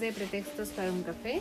[0.00, 1.40] De Pretextos para un café.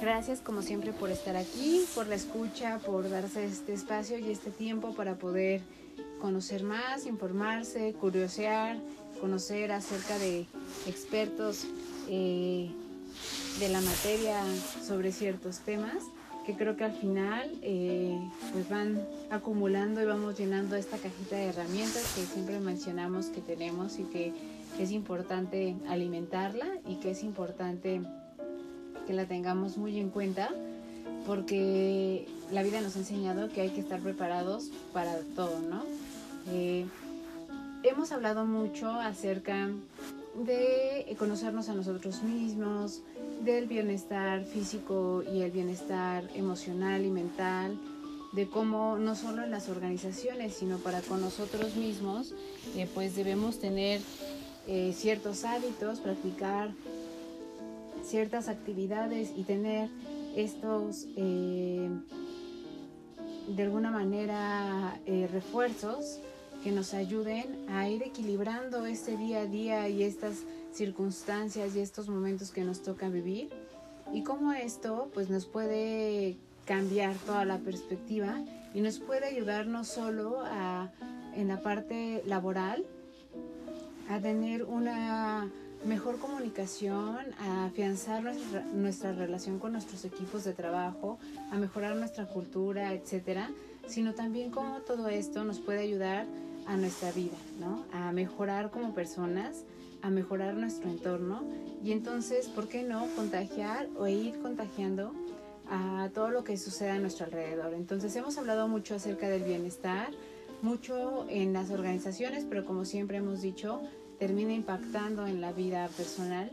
[0.00, 4.50] Gracias como siempre por estar aquí, por la escucha, por darse este espacio y este
[4.50, 5.60] tiempo para poder
[6.20, 8.78] conocer más, informarse, curiosear,
[9.20, 10.46] conocer acerca de
[10.86, 11.66] expertos
[12.08, 12.70] eh,
[13.60, 14.40] de la materia
[14.84, 16.02] sobre ciertos temas
[16.44, 18.18] que creo que al final eh,
[18.52, 23.98] pues van acumulando y vamos llenando esta cajita de herramientas que siempre mencionamos que tenemos
[23.98, 24.32] y que
[24.82, 28.00] es importante alimentarla y que es importante
[29.06, 30.50] que la tengamos muy en cuenta
[31.26, 35.82] porque la vida nos ha enseñado que hay que estar preparados para todo, ¿no?
[36.50, 36.86] Eh,
[37.82, 39.70] hemos hablado mucho acerca
[40.34, 43.02] de conocernos a nosotros mismos,
[43.44, 47.78] del bienestar físico y el bienestar emocional y mental,
[48.32, 52.34] de cómo no solo en las organizaciones, sino para con nosotros mismos,
[52.76, 54.00] eh, pues debemos tener
[54.66, 56.70] eh, ciertos hábitos, practicar
[58.04, 59.88] ciertas actividades y tener
[60.36, 61.88] estos, eh,
[63.48, 66.20] de alguna manera, eh, refuerzos
[66.62, 72.08] que nos ayuden a ir equilibrando este día a día y estas circunstancias y estos
[72.08, 73.50] momentos que nos toca vivir.
[74.12, 78.42] Y cómo esto pues nos puede cambiar toda la perspectiva
[78.72, 80.90] y nos puede ayudar no solo a,
[81.34, 82.84] en la parte laboral
[84.08, 85.50] a tener una
[85.84, 88.22] mejor comunicación, a afianzar
[88.72, 91.18] nuestra, relación con nuestros equipos de trabajo,
[91.50, 93.50] a mejorar nuestra cultura, etcétera,
[93.86, 96.26] sino también cómo todo esto nos puede ayudar
[96.66, 97.84] a nuestra vida, ¿no?
[97.92, 99.64] A mejorar como personas,
[100.00, 101.42] a mejorar nuestro entorno
[101.82, 105.12] y entonces, ¿por qué no contagiar o ir contagiando
[105.70, 107.74] a todo lo que sucede a nuestro alrededor?
[107.74, 110.10] Entonces, hemos hablado mucho acerca del bienestar,
[110.64, 113.82] mucho en las organizaciones, pero como siempre hemos dicho,
[114.18, 116.50] termina impactando en la vida personal.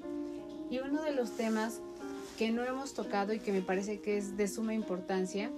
[0.69, 1.79] Y uno de los temas
[2.37, 5.49] que no hemos tocado y que me parece que es de suma importancia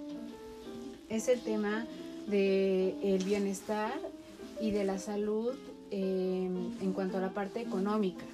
[1.10, 1.86] es el tema
[2.28, 3.94] del el bienestar
[4.62, 5.56] y de la salud
[5.92, 8.26] em, en cuanto a la parte económica,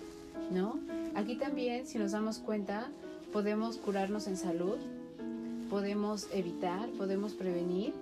[0.51, 0.79] ¿no?
[1.15, 2.89] Aquí también, si nos damos cuenta,
[3.31, 4.77] podemos curarnos en salud,
[5.69, 7.93] podemos evitar, podemos prevenir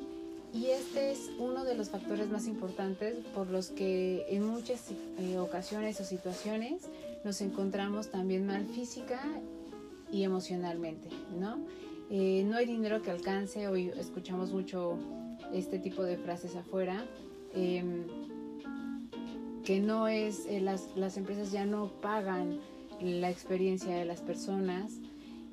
[0.53, 5.37] y este es uno de los factores más importantes por los que en muchas eh,
[5.37, 6.89] ocasiones o situaciones
[7.23, 9.21] nos encontramos también mal física
[10.11, 11.59] y emocionalmente, ¿no?
[12.09, 14.97] Eh, no hay dinero que alcance, hoy escuchamos mucho
[15.53, 17.05] este tipo de frases afuera,
[17.53, 18.05] em,
[19.63, 22.59] que no es, eh, las, las empresas ya no pagan
[23.01, 24.93] la experiencia de las personas,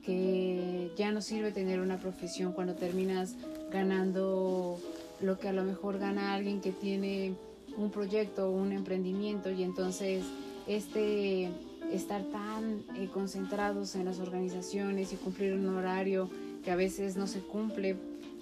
[0.04, 3.36] que ya no sirve tener una profesión cuando terminas
[3.70, 4.78] ganando
[5.20, 7.34] lo que a lo mejor gana alguien que tiene
[7.76, 10.24] un proyecto o un emprendimiento y entonces
[10.66, 11.50] este
[11.92, 16.28] estar tan eh, concentrados en las organizaciones y cumplir un horario
[16.64, 17.96] que a veces no se cumple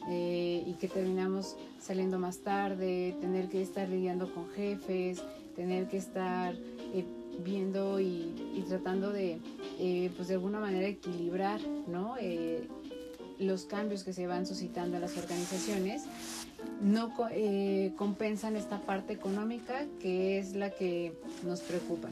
[0.08, 5.22] eh, y que terminamos saliendo más tarde, tener que estar lidiando con jefes,
[5.54, 6.54] tener que estar
[6.94, 7.04] eh,
[7.38, 9.40] viendo y, y, tratando de,
[10.16, 12.16] pues de alguna manera equilibrar ¿no?
[13.38, 16.04] los cambios que se van suscitando en las organizaciones
[16.80, 22.08] no eh, compensan esta parte económica que es la que nos preocupa.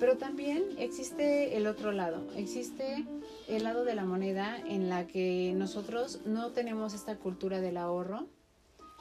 [0.00, 3.04] Pero también existe el otro lado, existe
[3.48, 8.28] el lado de la moneda en la que nosotros no tenemos esta cultura del ahorro,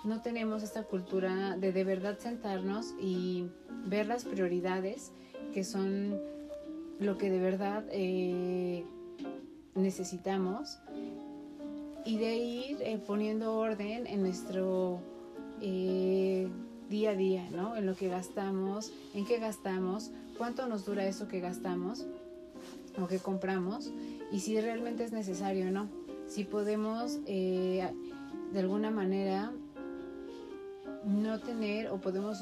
[0.03, 3.45] no tenemos esta cultura de de verdad sentarnos y
[3.85, 5.11] ver las prioridades
[5.53, 6.19] que son
[6.99, 8.83] lo que de verdad eh,
[9.75, 10.79] necesitamos
[12.05, 15.01] y de ir eh, poniendo orden en nuestro
[15.61, 16.47] eh,
[16.89, 17.75] día a día, ¿no?
[17.75, 22.05] En lo que gastamos, en qué gastamos, cuánto nos dura eso que gastamos
[22.97, 23.91] o que compramos
[24.31, 25.89] y si realmente es necesario o no.
[26.27, 27.89] Si podemos eh,
[28.53, 29.51] de alguna manera
[31.05, 32.39] no tener o podemos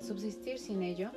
[0.00, 1.10] subsistir sin ello.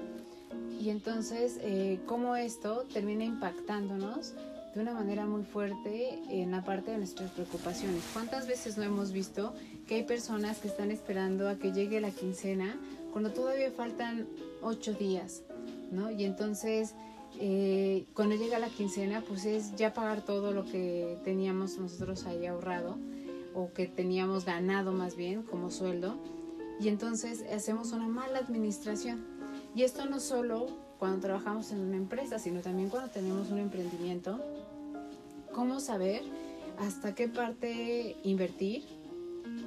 [0.79, 1.59] Y entonces,
[2.05, 4.33] cómo esto termina impactándonos
[4.73, 8.03] de una manera muy fuerte en la parte de nuestras preocupaciones.
[8.13, 9.53] ¿Cuántas veces no hemos visto
[9.87, 12.79] que hay personas que están esperando a que llegue la quincena
[13.11, 14.27] cuando todavía faltan
[14.61, 15.41] ocho días,
[15.91, 16.11] ¿no?
[16.11, 16.93] Y entonces,
[17.39, 22.45] eh, cuando llega la quincena, pues es ya pagar todo lo que teníamos nosotros ahí
[22.45, 22.97] ahorrado
[23.55, 26.15] o que teníamos ganado más bien como sueldo.
[26.79, 29.38] Y entonces hacemos una mala administración.
[29.75, 30.68] Y esto no solo
[30.98, 34.39] cuando trabajamos en una empresa, sino también cuando tenemos un emprendimiento.
[35.54, 36.24] ¿Cómo saber
[36.77, 38.83] hasta qué parte invertir?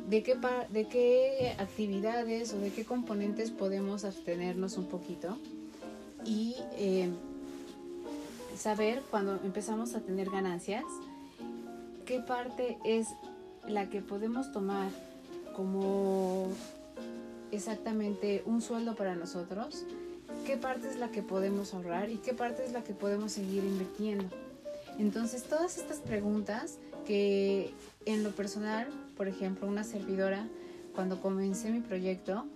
[0.09, 0.37] ¿De qué,
[0.71, 5.39] de qué actividades o de qué componentes podemos abstenernos un poquito?
[6.25, 7.11] Y eh,
[8.57, 10.85] saber cuando empezamos a tener ganancias,
[12.05, 13.09] qué parte es
[13.67, 14.91] la que podemos tomar
[15.55, 16.49] como
[17.53, 19.85] exactamente un sueldo para nosotros,
[20.45, 23.63] qué parte es la que podemos ahorrar y qué parte es la que podemos seguir
[23.63, 24.25] invirtiendo.
[24.99, 27.73] Entonces, todas estas preguntas que
[28.07, 30.47] en lo personal, por ejemplo, una servidora,
[30.95, 32.47] cuando comencé mi proyecto,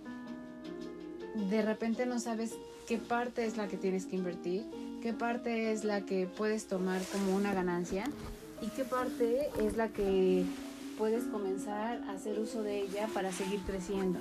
[1.49, 2.53] de repente no sabes
[2.87, 4.65] qué parte es la que tienes que invertir,
[5.01, 8.05] qué parte es la que puedes tomar como una ganancia
[8.61, 10.45] y qué parte es la que
[10.97, 14.19] puedes comenzar a hacer uso de ella para seguir creciendo.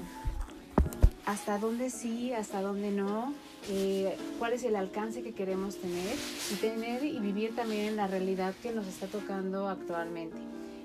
[1.26, 3.34] Hasta dónde sí, hasta dónde no,
[3.68, 6.16] eh, cuál es el alcance que queremos tener
[6.52, 10.36] y tener y vivir también en la realidad que nos está tocando actualmente.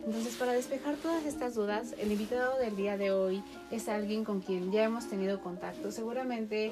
[0.03, 4.41] Entonces, para despejar todas estas dudas, el invitado del día de hoy es alguien con
[4.41, 5.91] quien ya hemos tenido contacto.
[5.91, 6.71] Seguramente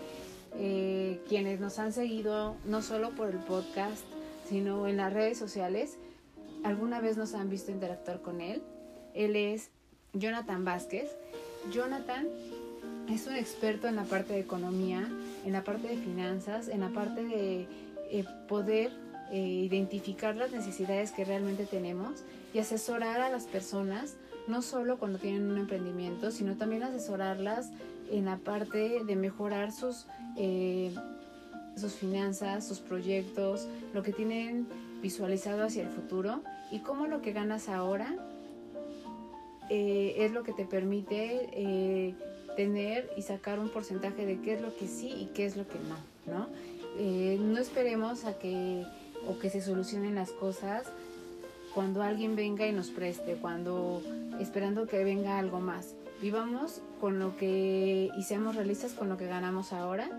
[0.55, 4.03] eh, quienes nos han seguido, no solo por el podcast,
[4.49, 5.99] sino en las redes sociales,
[6.63, 8.63] alguna vez nos han visto interactuar con él.
[9.13, 9.69] Él es
[10.13, 11.11] Jonathan Vázquez.
[11.71, 12.27] Jonathan
[13.13, 15.07] es un experto en la parte de economía,
[15.45, 17.67] en la parte de finanzas, en la parte de
[18.11, 18.91] eh, poder
[19.31, 22.23] eh, identificar las necesidades que realmente tenemos
[22.53, 24.15] y asesorar a las personas,
[24.47, 27.71] no solo cuando tienen un emprendimiento, sino también asesorarlas
[28.11, 30.07] en la parte de mejorar sus,
[30.37, 30.93] eh,
[31.75, 34.67] sus finanzas, sus proyectos, lo que tienen
[35.01, 36.41] visualizado hacia el futuro
[36.71, 38.15] y cómo lo que ganas ahora
[39.71, 42.15] es lo que te permite
[42.55, 45.67] tener y sacar un porcentaje de qué es lo que sí y qué es lo
[45.67, 45.97] que no,
[46.33, 46.47] ¿no?
[46.97, 48.83] Eh, no esperemos a que
[49.27, 50.85] o que se solucionen las cosas
[51.73, 54.01] cuando alguien venga y nos preste, cuando
[54.39, 55.93] esperando que venga algo más.
[56.21, 60.09] Vivamos con lo que y seamos realistas con lo que ganamos ahora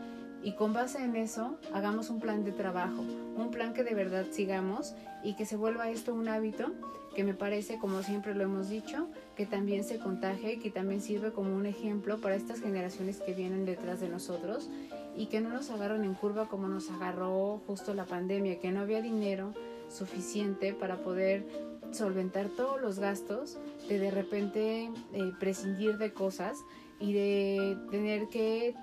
[0.43, 3.03] y con base en eso hagamos un plan de trabajo,
[3.37, 6.73] un plan que de verdad sigamos y que se vuelva esto un hábito
[7.15, 11.01] que me parece, como siempre lo hemos dicho, que también se contagie y que también
[11.01, 14.71] sirve como un ejemplo para estas generaciones que vienen detrás de nosotros
[15.17, 18.81] y que no nos agarren en curva como nos agarró justo la pandemia, que no
[18.81, 19.53] había dinero
[19.89, 21.45] suficiente para poder
[21.91, 23.59] solventar todos los gastos,
[23.89, 26.59] de de repente eh, prescindir de cosas
[27.01, 28.75] y de tener que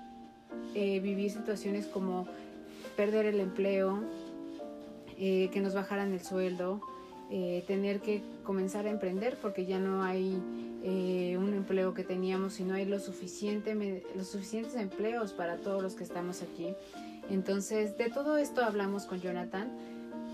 [0.74, 2.26] eh, vivir situaciones como
[2.96, 4.02] perder el empleo,
[5.18, 6.80] eh, que nos bajaran el sueldo,
[7.30, 10.40] eh, tener que comenzar a emprender porque ya no hay
[11.36, 15.94] un empleo que teníamos y no hay lo suficiente, los suficientes empleos para todos los
[15.94, 16.72] que estamos aquí.
[17.28, 19.70] Entonces, de todo esto hablamos con Jonathan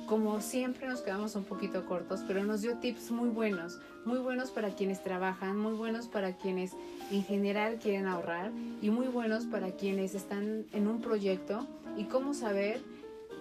[0.06, 4.50] como siempre nos quedamos un poquito cortos, pero nos dio tips muy buenos, muy buenos
[4.50, 6.72] para quienes trabajan, muy buenos para quienes
[7.10, 8.52] en general quieren ahorrar
[8.82, 12.80] y muy buenos para quienes están en un proyecto y cómo saber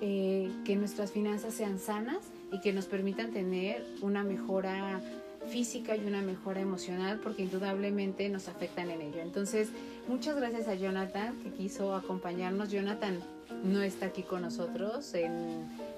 [0.02, 2.20] eh, que nuestras finanzas sean sanas
[2.52, 5.02] y que nos permitan tener una mejora
[5.48, 9.22] física y una mejora emocional porque indudablemente nos afectan en ello.
[9.22, 9.70] Entonces,
[10.08, 12.72] muchas gracias a Jonathan que quiso acompañarnos.
[12.72, 13.20] Jonathan
[13.64, 15.14] no está aquí con nosotros,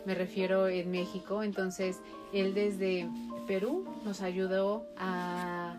[0.06, 2.00] me refiero en México, entonces
[2.34, 3.10] él desde
[3.48, 5.76] Perú nos ayudó a,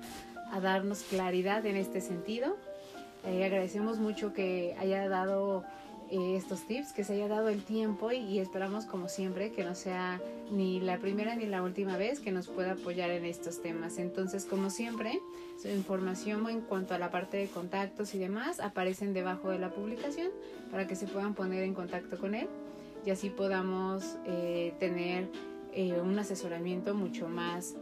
[0.62, 2.56] darnos claridad en este sentido.
[3.26, 5.64] Eh, agradecemos mucho que haya dado
[6.10, 9.74] eh, estos tips, que se haya dado el tiempo y, esperamos como siempre que no
[9.74, 10.20] sea
[10.50, 13.98] ni la primera ni la última vez que nos pueda apoyar en estos temas.
[13.98, 15.20] Entonces, como siempre,
[15.60, 19.70] su información en cuanto a la parte de contactos y demás aparecen debajo de la
[19.70, 20.28] publicación
[20.70, 22.48] para que se puedan poner en contacto con él
[23.04, 25.28] y así podamos eh, tener
[25.72, 27.74] eh, un asesoramiento mucho más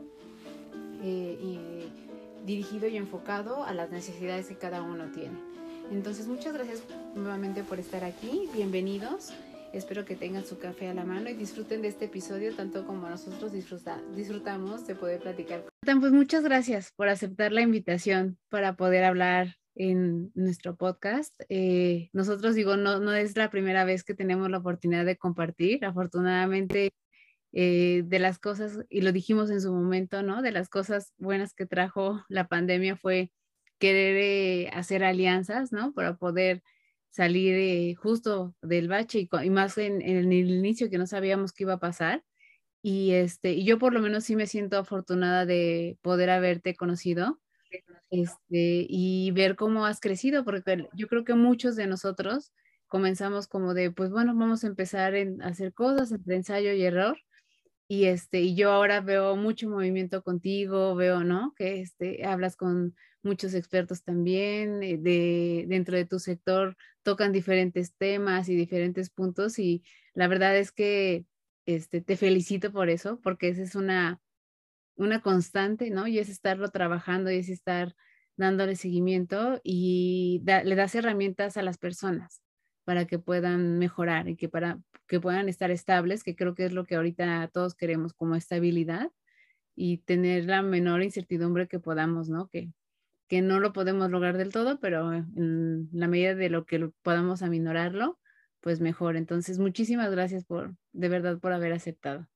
[2.47, 5.39] dirigido y enfocado a las necesidades que cada uno tiene.
[5.91, 6.83] Entonces, muchas gracias
[7.15, 8.49] nuevamente por estar aquí.
[8.55, 9.33] Bienvenidos.
[9.73, 13.09] Espero que tengan su café a la mano y disfruten de este episodio tanto como
[13.09, 15.65] nosotros disfrutamos de poder platicar.
[15.83, 21.35] Pues muchas gracias por aceptar la invitación para poder hablar en nuestro podcast.
[21.49, 25.85] Eh, nosotros digo, no, no es la primera vez que tenemos la oportunidad de compartir.
[25.85, 26.93] Afortunadamente,
[27.53, 30.43] eh, de las cosas, y lo dijimos en su momento, ¿no?
[30.43, 33.33] De las cosas buenas que trajo la pandemia fue
[33.79, 35.93] querer eh, hacer alianzas, ¿no?
[35.93, 36.63] Para poder
[37.15, 41.75] salir eh, justo del bache y, más en, el inicio que no sabíamos qué iba
[41.75, 42.25] a pasar.
[42.83, 47.41] Y, este, y yo por lo menos sí me siento afortunada de poder haberte conocido
[48.11, 52.53] este, y ver cómo has crecido, porque yo creo que muchos de nosotros
[52.89, 56.83] comenzamos como de, pues bueno, vamos a empezar en, a hacer cosas entre ensayo y
[56.83, 57.17] error.
[57.87, 61.55] Y, este, y yo ahora veo mucho movimiento contigo, veo, ¿no?
[61.57, 67.95] Que este, hablas con muchos expertos también eh, de, dentro de tu sector, tocan diferentes
[67.95, 69.85] temas y diferentes puntos y
[70.15, 71.27] la verdad es que
[71.67, 74.21] este, te felicito por eso, porque esa es una,
[74.97, 76.07] una constante, ¿no?
[76.09, 77.95] Y es estarlo trabajando y es estar
[78.37, 82.43] dándole seguimiento y le das herramientas a las personas
[82.85, 86.73] para que puedan mejorar y que para que puedan estar estables, que creo que es
[86.73, 89.11] lo que ahorita todos queremos como estabilidad
[89.77, 92.49] y tener la menor incertidumbre que podamos, ¿no?
[92.49, 92.73] Que,
[93.29, 97.43] que no lo podemos lograr del todo, pero en la medida de lo que podamos
[97.43, 98.19] aminorarlo,
[98.61, 99.17] pues mejor.
[99.17, 102.27] Entonces, muchísimas gracias por, de verdad, por haber aceptado.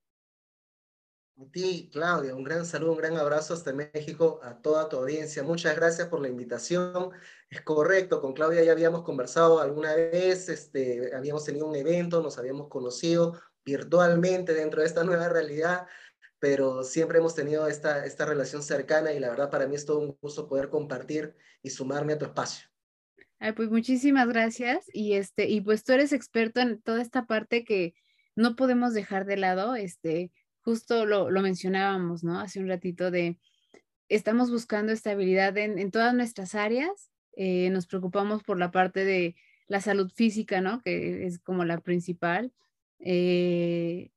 [1.41, 5.41] A ti, Claudia, un gran saludo, un gran abrazo hasta México a toda tu audiencia.
[5.41, 7.11] Muchas gracias por la invitación.
[7.49, 12.37] Es correcto, con Claudia ya habíamos conversado alguna vez, este, habíamos tenido un evento, nos
[12.37, 15.87] habíamos conocido virtualmente dentro de esta nueva realidad,
[16.39, 19.99] pero siempre hemos tenido esta, esta relación cercana y la verdad para mí es todo
[19.99, 22.67] un gusto poder compartir y sumarme a tu espacio.
[23.39, 27.63] Ay, pues muchísimas gracias y este y pues tú eres experto en toda esta parte
[27.63, 27.93] que
[28.35, 30.31] no podemos dejar de lado, este
[30.61, 32.39] justo lo, mencionábamos, ¿no?
[32.39, 33.39] Hace un ratito de,
[34.07, 39.35] estamos buscando estabilidad en, todas nuestras áreas, eh, nos preocupamos por la parte de
[39.67, 40.81] la salud física, ¿no?
[40.81, 42.53] Que es como la principal,
[42.99, 44.11] eh,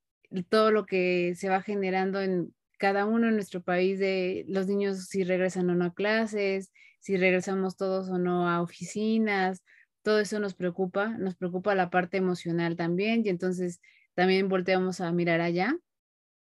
[0.49, 5.07] todo lo que se va generando en cada uno en nuestro país de los niños
[5.07, 9.63] si regresan o no a clases, si regresamos todos o no a oficinas,
[10.03, 13.81] todo eso nos preocupa, nos preocupa la parte emocional también y entonces
[14.15, 15.77] también volteamos a mirar allá.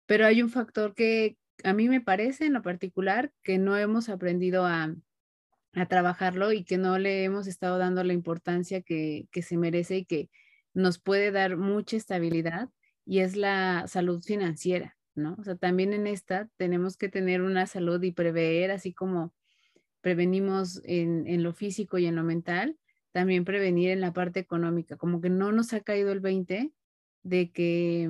[0.06, 4.10] Pero hay un factor que a mí me parece en lo particular que no hemos
[4.10, 4.96] aprendido a,
[5.88, 10.30] trabajarlo y que no le hemos estado dando la importancia que, se merece y que
[10.74, 12.68] nos puede dar mucha estabilidad
[13.06, 15.36] y es la salud financiera, ¿no?
[15.40, 19.34] O sea, también en esta tenemos que tener una salud y prever, así como
[20.02, 22.78] prevenimos en, lo físico y en lo mental,
[23.12, 26.72] también prevenir en la parte económica, como que no nos ha caído el 20
[27.24, 28.10] de que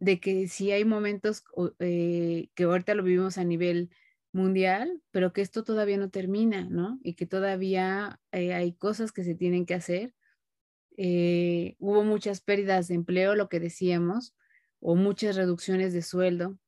[0.00, 1.44] de que sí hay momentos
[1.78, 3.90] eh, que ahorita lo vivimos a nivel
[4.32, 6.98] mundial, pero que esto todavía no termina, ¿no?
[7.02, 10.12] Y que todavía eh, hay cosas que se tienen que hacer.
[10.96, 14.34] Eh, hubo muchas pérdidas de empleo, lo que decíamos,
[14.80, 16.58] o muchas reducciones de sueldo,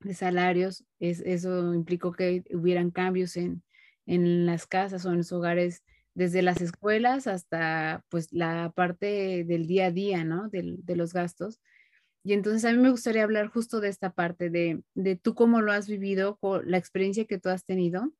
[0.00, 0.84] de salarios.
[0.98, 3.62] Es, eso implicó que hubieran cambios en,
[4.06, 5.82] en las casas o en los hogares,
[6.14, 10.48] desde las escuelas hasta pues la parte del día a día, ¿no?
[10.48, 11.60] de los gastos.
[12.26, 15.60] Y entonces a mí me gustaría hablar justo de esta parte, de, de tú cómo
[15.60, 18.12] lo has vivido, la experiencia que tú has tenido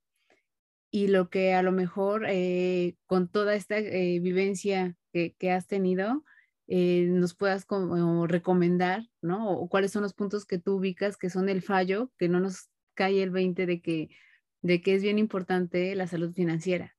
[0.92, 5.66] y lo que a lo mejor eh, con toda esta eh, vivencia que, que, has
[5.66, 6.22] tenido
[6.68, 9.50] eh, nos puedas como recomendar, ¿no?
[9.50, 12.68] O, cuáles son los puntos que tú ubicas que son el fallo, que no nos
[12.94, 14.10] cae el 20 de que,
[14.60, 16.94] de que es bien importante la salud financiera.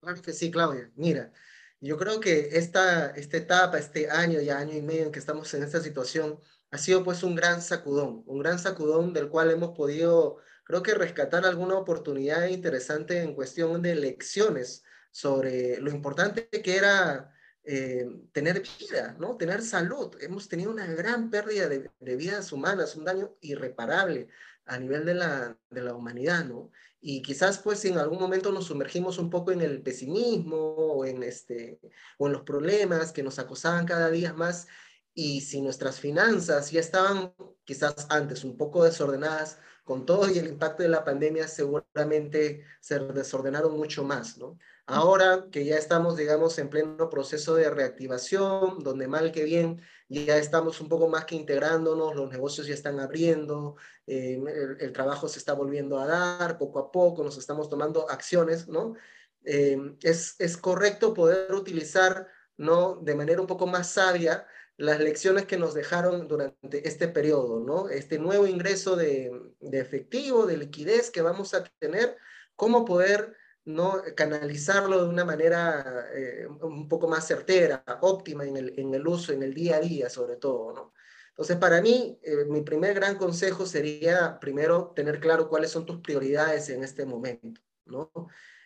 [0.00, 0.92] Claro que sí, Claudia.
[0.94, 1.32] Mira,
[1.80, 5.52] yo creo que esta, esta etapa, este año y año y medio en que estamos
[5.54, 6.38] en esta situación,
[6.70, 10.94] ha sido pues un gran sacudón, un gran sacudón del cual hemos podido, creo que
[10.94, 18.62] rescatar alguna oportunidad interesante en cuestión de lecciones sobre lo importante que era eh, tener
[18.78, 19.36] vida, ¿no?
[19.36, 20.16] Tener salud.
[20.20, 24.28] Hemos tenido una gran pérdida de, de, vidas humanas, un daño irreparable
[24.66, 26.70] a nivel de la, de la humanidad, ¿no?
[27.00, 31.22] y quizás pues en algún momento nos sumergimos un poco en el pesimismo o en,
[31.22, 31.80] este,
[32.18, 34.68] o en los problemas que nos acosaban cada día más
[35.14, 37.32] y si nuestras finanzas ya estaban
[37.64, 42.98] quizás antes un poco desordenadas, con todo y el impacto de la pandemia seguramente se
[42.98, 44.58] desordenaron mucho más, ¿no?
[44.92, 50.36] Ahora que ya estamos, digamos, en pleno proceso de reactivación, donde mal que bien ya
[50.36, 53.76] estamos un poco más que integrándonos, los negocios ya están abriendo,
[54.08, 54.42] eh,
[54.80, 58.96] el, trabajo se está volviendo a dar poco a poco, nos estamos tomando acciones, ¿no?
[59.44, 62.96] Eh, es, es correcto poder utilizar, ¿no?
[62.96, 64.44] De manera un poco más sabia
[64.76, 67.88] las lecciones que nos dejaron durante este periodo, ¿no?
[67.88, 69.30] Este nuevo ingreso de,
[69.60, 72.16] de efectivo, de liquidez que vamos a tener,
[72.56, 73.36] cómo poder
[73.74, 74.02] ¿no?
[74.16, 79.32] canalizarlo de una manera eh, un poco más certera, óptima en el, en el, uso,
[79.32, 80.72] en el día a día sobre todo.
[80.72, 80.92] ¿no?
[81.40, 86.00] Entonces, para mí, eh, mi primer gran consejo sería, primero, tener claro cuáles son tus
[86.00, 88.12] prioridades en este momento, ¿no?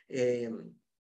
[0.08, 0.50] Eh,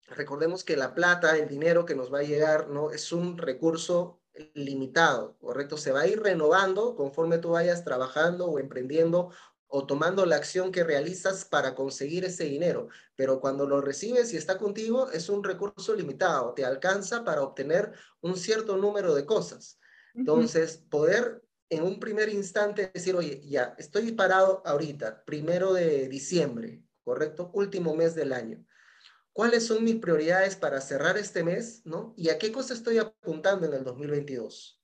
[0.07, 2.91] recordemos que la plata, el dinero que nos va a llegar, ¿no?
[2.91, 4.23] Es un recurso
[4.55, 5.77] limitado, ¿correcto?
[5.77, 9.31] Se va a ir renovando conforme tú vayas trabajando o emprendiendo
[9.69, 12.89] o tomando la acción que realizas para conseguir ese dinero.
[13.15, 17.93] Pero cuando lo recibes y está contigo, es un recurso limitado, te alcanza para obtener
[18.21, 19.79] un cierto número de cosas.
[20.15, 26.83] Entonces, poder en un primer instante decir, oye, ya, estoy parado ahorita, primero de diciembre,
[27.05, 27.51] ¿correcto?
[27.53, 28.65] Último mes del año.
[29.33, 32.15] ¿Cuáles son mis prioridades para cerrar este mes, ¿no?
[32.17, 34.78] ¿Y a qué cosa estoy apuntando en el 2022?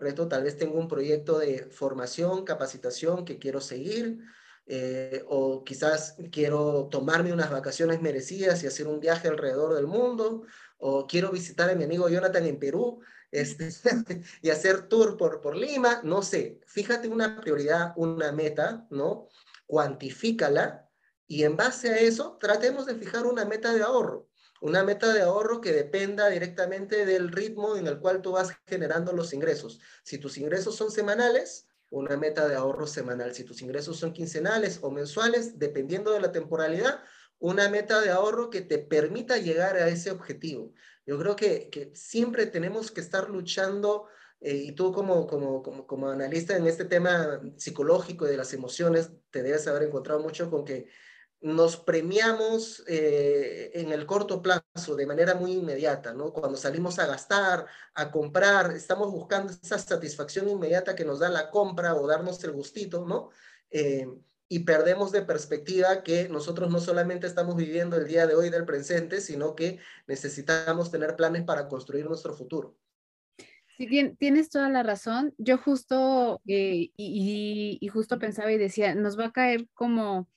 [0.00, 0.28] ¿Correcto?
[0.28, 4.20] Tal vez tengo un proyecto de formación, capacitación que quiero seguir,
[4.64, 10.46] eh, o quizás quiero tomarme unas vacaciones merecidas y hacer un viaje alrededor del mundo,
[10.78, 13.68] o quiero visitar a mi amigo Jonathan en Perú este,
[14.40, 19.28] y hacer tour por, por Lima, no sé, fíjate una prioridad, una meta, ¿no?
[19.66, 20.88] Cuantifícala
[21.26, 24.29] y en base a eso tratemos de fijar una meta de ahorro,
[24.60, 29.12] una meta de ahorro que dependa directamente del ritmo en el cual tú vas generando
[29.12, 29.80] los ingresos.
[30.02, 33.34] Si tus ingresos son semanales, una meta de ahorro semanal.
[33.34, 37.00] Si tus ingresos son quincenales o mensuales, dependiendo de la temporalidad,
[37.38, 40.72] una meta de ahorro que te permita llegar a ese objetivo.
[41.06, 44.06] Yo creo que, que siempre tenemos que estar luchando,
[44.40, 48.52] eh, y tú como, como, como, como analista en este tema psicológico y de las
[48.52, 50.88] emociones, te debes haber encontrado mucho con que
[51.42, 56.32] nos premiamos eh, en el corto plazo de manera muy inmediata, ¿no?
[56.32, 61.50] Cuando salimos a gastar, a comprar, estamos buscando esa satisfacción inmediata que nos da la
[61.50, 63.30] compra o darnos el gustito, ¿no?
[63.70, 64.06] Eh,
[64.48, 68.66] y perdemos de perspectiva que nosotros no solamente estamos viviendo el día de hoy del
[68.66, 72.76] presente, sino que necesitamos tener planes para construir nuestro futuro.
[73.78, 73.86] Sí,
[74.18, 75.32] tienes toda la razón.
[75.38, 80.28] Yo justo, eh, y, y, justo pensaba y decía, nos va a caer como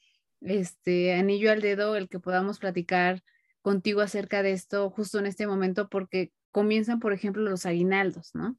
[0.46, 3.24] este anillo al dedo el que podamos platicar
[3.62, 8.58] contigo acerca de esto justo en este momento, porque comienzan, por ejemplo, los aguinaldos, ¿no?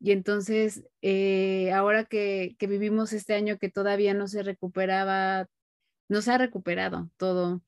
[0.00, 5.48] Y entonces, eh, ahora que, vivimos este año que todavía no se recuperaba,
[6.08, 7.62] no se ha recuperado todo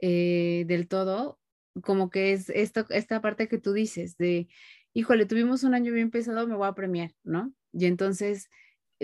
[0.00, 1.38] eh, del todo,
[1.82, 4.48] como que es esta, esta parte que tú dices de,
[4.94, 7.52] híjole, tuvimos un año bien pesado, me voy a premiar, ¿no?
[7.72, 8.48] Y entonces,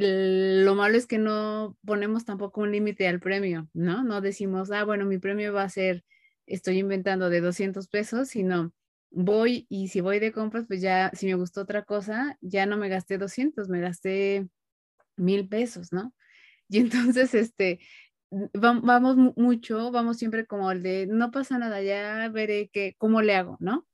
[0.01, 4.05] lo malo es que no ponemos tampoco un límite al premio, ¿no?
[4.05, 6.05] No decimos, ah, bueno, mi premio va a ser,
[6.47, 8.73] estoy inventando de 200 pesos, sino
[9.11, 12.77] voy y si voy de compras, pues ya, si me gustó otra cosa, ya no
[12.77, 14.49] me gasté 200, me gasté
[15.17, 16.15] mil pesos, ¿no?
[16.69, 17.81] Y entonces, este,
[18.31, 23.35] vamos mucho, vamos siempre como el de, no pasa nada, ya veré que, cómo le
[23.35, 23.87] hago, ¿no?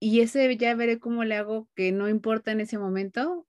[0.00, 3.46] Y ese ya veré cómo le hago que no importa en ese momento,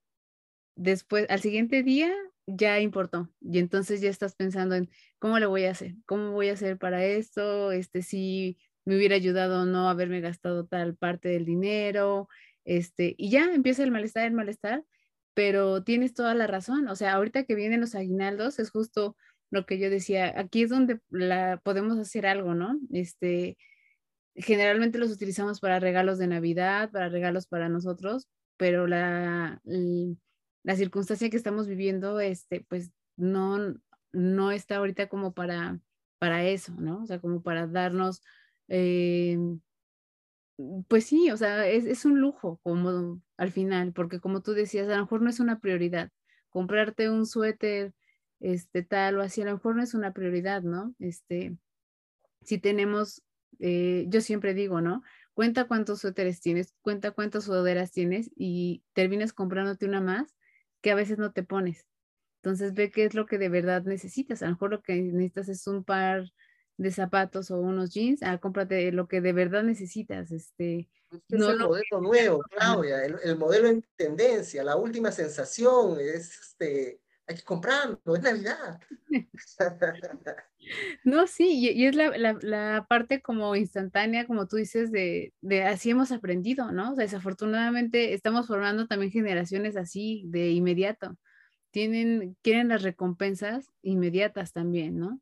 [0.79, 2.11] después, al siguiente día,
[2.47, 3.29] ya importó.
[3.41, 4.89] Y entonces ya estás pensando en
[5.19, 9.15] cómo le voy a hacer, cómo voy a hacer para esto, este, si me hubiera
[9.15, 12.29] ayudado no haberme gastado tal parte del dinero,
[12.65, 14.83] este, y ya empieza el malestar, el malestar,
[15.33, 19.15] pero tienes toda la razón, o sea, ahorita que vienen los aguinaldos es justo
[19.51, 22.79] lo que yo decía, aquí es donde la, podemos hacer algo, ¿no?
[22.91, 23.57] Este,
[24.35, 29.61] generalmente los utilizamos para regalos de Navidad, para regalos para nosotros, pero la,
[30.69, 33.57] la circunstancia que estamos viviendo, este, pues no,
[34.11, 35.79] no está ahorita como para,
[36.19, 37.01] para eso, ¿no?
[37.01, 38.21] O sea, como para darnos
[38.67, 39.35] eh,
[40.87, 44.95] pues sí, o sea, es, un lujo como al final, porque como tú decías, a
[44.97, 46.11] lo mejor no es una prioridad.
[46.49, 47.95] Comprarte un suéter,
[48.39, 50.93] este tal o así, a lo mejor no es una prioridad, ¿no?
[50.99, 51.57] Este,
[52.43, 53.23] si tenemos,
[53.57, 55.01] eh, yo siempre digo, ¿no?
[55.33, 60.35] Cuenta cuántos suéteres tienes, cuenta cuántas sudaderas tienes y terminas comprándote una más
[60.81, 61.85] que a veces no te pones.
[62.41, 64.41] Entonces ve qué es lo que de verdad necesitas.
[64.41, 66.31] A lo mejor lo que necesitas es un par
[66.77, 70.31] de zapatos o unos jeans, ah, cómprate lo que de verdad necesitas.
[70.31, 77.01] Este, es el modelo nuevo, Claudia, el, modelo en tendencia, la última sensación, es este,
[77.29, 78.79] hay que comprarlo, es Navidad.
[81.05, 85.89] No, sí, y, es la, la, parte como instantánea, como tú dices, de, de, así
[85.89, 86.95] hemos aprendido, ¿no?
[86.95, 91.17] Desafortunadamente estamos formando también generaciones así, de inmediato.
[91.71, 95.21] Tienen, quieren las recompensas inmediatas también, ¿no?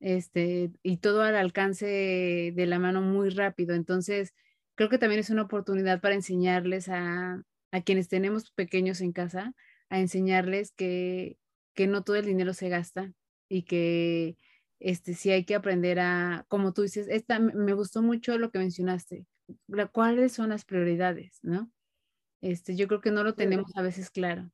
[0.00, 1.86] este, y todo al alcance
[2.54, 3.74] de la mano muy rápido.
[3.74, 4.34] Entonces,
[4.74, 9.54] creo que también es una oportunidad para enseñarles a, a quienes tenemos pequeños en casa,
[9.90, 11.38] a enseñarles que,
[11.74, 13.12] que no todo el dinero se gasta
[13.48, 14.36] y que
[14.80, 18.58] este, sí hay que aprender a, como tú dices, esta, me gustó mucho lo que
[18.58, 19.26] mencionaste,
[19.92, 21.70] cuáles son las prioridades, ¿no?
[22.42, 24.50] Este, yo creo que no lo tenemos a veces claro.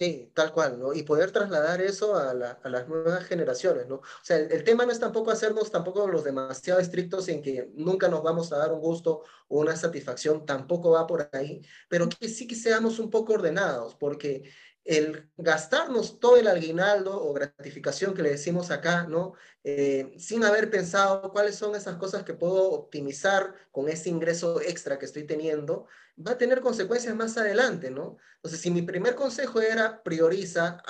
[0.00, 0.94] Sí, tal cual, ¿no?
[0.94, 3.96] Y poder trasladar eso a, las nuevas generaciones, ¿no?
[3.96, 8.08] O sea, el, tema no es tampoco hacernos tampoco los demasiado estrictos en que nunca
[8.08, 11.60] nos vamos a dar un gusto o una satisfacción, tampoco va por ahí,
[11.90, 14.50] pero que sí que seamos un poco ordenados, porque
[14.90, 19.34] el gastarnos todo el aguinaldo o gratificación que le decimos acá, ¿no?
[19.62, 24.98] Eh, sin haber pensado cuáles son esas cosas que puedo optimizar con ese ingreso extra
[24.98, 25.86] que estoy teniendo,
[26.26, 28.16] va a tener consecuencias más adelante, ¿no?
[28.36, 30.82] Entonces, si mi primer consejo era prioriza,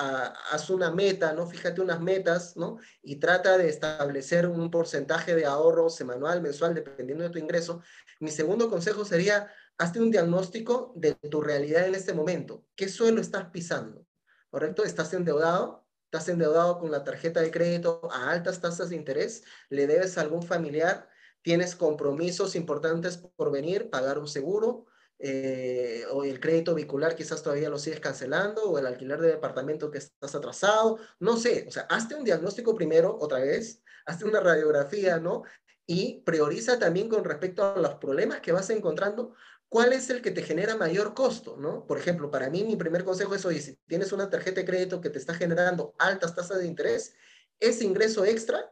[0.51, 1.47] haz una meta, ¿no?
[1.47, 2.79] Fíjate unas metas, ¿no?
[3.03, 7.83] Y trata de establecer un porcentaje de ahorro semanal, mensual, dependiendo de tu ingreso.
[8.19, 12.67] Mi segundo consejo sería hazte un diagnóstico de tu realidad en este momento.
[12.77, 14.07] ¿Qué suelo estás pisando?
[14.51, 14.85] ¿Correcto?
[14.85, 15.87] ¿Estás endeudado?
[16.05, 19.43] ¿Estás endeudado con la tarjeta de crédito a altas tasas de interés?
[19.71, 21.09] ¿Le debes a algún familiar?
[21.41, 23.89] ¿Tienes compromisos importantes por venir?
[23.89, 24.85] ¿Pagar un seguro?
[25.19, 29.91] Eh, o el crédito vehicular quizás todavía lo sigues cancelando, o el alquiler de departamento
[29.91, 34.41] que estás atrasado, no sé, o sea, hazte un diagnóstico primero, otra vez, hazte una
[34.41, 35.43] radiografía, ¿no?
[35.87, 39.35] Y prioriza también con respecto a los problemas que vas encontrando,
[39.71, 41.57] ¿cuál es el que te genera mayor costo?
[41.57, 41.87] ¿no?
[41.87, 45.01] Por ejemplo, para mí mi primer consejo es, oye, si tienes una tarjeta de crédito
[45.01, 47.15] que te está generando altas tasas de interés,
[47.59, 48.71] ese ingreso extra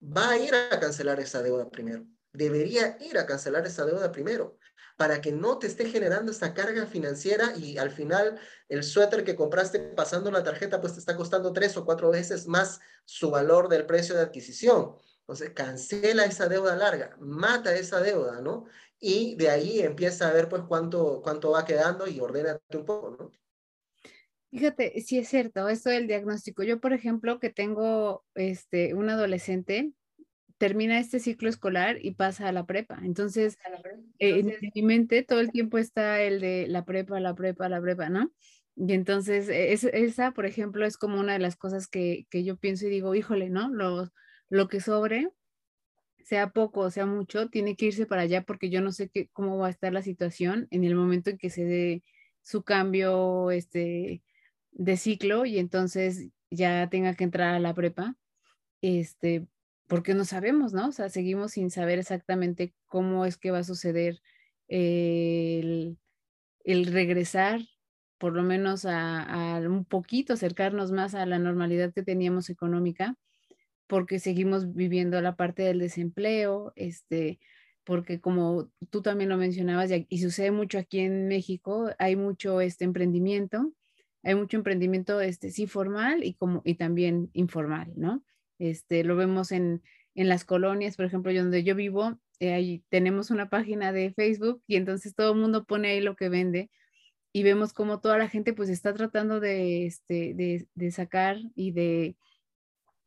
[0.00, 2.06] va a ir a cancelar esa deuda primero.
[2.32, 4.58] Debería ir a cancelar esa deuda primero
[4.96, 9.36] para que no te esté generando esa carga financiera y al final el suéter que
[9.36, 13.68] compraste pasando la tarjeta pues te está costando tres o cuatro veces más su valor
[13.68, 14.96] del precio de adquisición.
[15.20, 18.64] Entonces, cancela esa deuda larga, mata esa deuda, ¿no?
[19.00, 23.16] Y de ahí empieza a ver pues cuánto, cuánto va quedando y ordénate un poco,
[23.18, 23.32] ¿no?
[24.50, 26.62] Fíjate, sí es cierto, esto del diagnóstico.
[26.62, 29.92] Yo, por ejemplo, que tengo este, un adolescente,
[30.56, 32.98] termina este ciclo escolar y pasa a la prepa.
[33.04, 33.58] Entonces,
[34.18, 37.80] eh, en mi mente todo el tiempo está el de la prepa, la prepa, la
[37.80, 38.32] prepa, ¿no?
[38.74, 42.56] Y entonces, e, esa, por ejemplo, es como una de las cosas que, que yo
[42.56, 43.68] pienso y digo, híjole, ¿no?
[43.68, 44.08] Lo,
[44.48, 45.28] lo que sobre,
[46.28, 49.28] sea poco o sea mucho, tiene que irse para allá porque yo no sé qué,
[49.32, 52.04] cómo va a estar la situación en el momento en que se dé
[52.42, 54.22] su cambio este,
[54.72, 58.14] de ciclo y entonces ya tenga que entrar a la prepa,
[58.82, 59.46] este,
[59.86, 60.88] porque no sabemos, ¿no?
[60.88, 64.20] O sea, seguimos sin saber exactamente cómo es que va a suceder
[64.68, 65.96] el,
[66.66, 67.62] regresar,
[68.18, 73.16] por lo menos a, a, un poquito, acercarnos más a la normalidad que teníamos económica
[73.88, 77.40] porque seguimos viviendo la parte del desempleo, este,
[77.84, 82.84] porque como tú también lo mencionabas y, sucede mucho aquí en México, hay mucho este
[82.84, 83.72] emprendimiento,
[84.22, 88.22] hay mucho emprendimiento este sí formal y como y también informal, ¿no?
[88.58, 89.82] Este lo vemos en,
[90.14, 94.62] en las colonias, por ejemplo, donde yo vivo, eh, ahí tenemos una página de Facebook
[94.66, 96.70] y entonces todo el mundo pone ahí lo que vende
[97.32, 101.72] y vemos como toda la gente pues está tratando de, este, de, de sacar y
[101.72, 102.16] de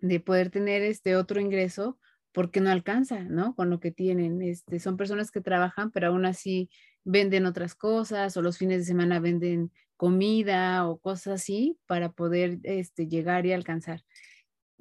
[0.02, 1.98] de poder tener este otro ingreso
[2.34, 3.56] porque no alcanza, ¿no?
[3.56, 4.42] Con lo que tienen.
[4.42, 6.70] Este, son personas que trabajan, pero aún así
[7.04, 12.60] venden otras cosas o los fines de semana venden comida o cosas así para poder
[12.64, 14.04] este, llegar y alcanzar.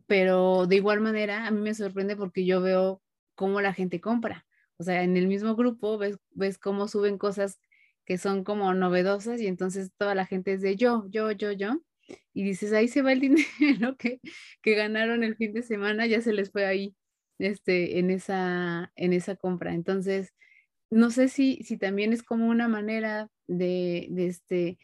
[0.06, 3.02] Pero de igual manera, a mí me sorprende porque yo veo
[3.34, 4.46] cómo la gente compra.
[4.76, 7.60] O sea, en el mismo grupo ves, ves cómo suben cosas
[8.06, 11.80] que son como novedosas y entonces toda la gente es de yo, yo, yo, yo
[12.32, 14.20] y dices, ahí se va el dinero que,
[14.62, 16.94] que ganaron el fin de semana, ya se les fue ahí
[17.38, 19.74] este, en, esa, en esa compra.
[19.74, 20.32] Entonces,
[20.90, 24.78] no sé si, si también es como una manera de, de este,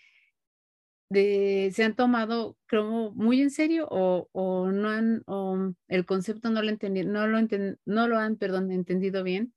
[1.08, 6.50] de, se han tomado como muy en serio o, o no han, o el concepto
[6.50, 7.38] no lo, entendi, no lo,
[7.84, 9.52] no lo han, perdón, entendido bien.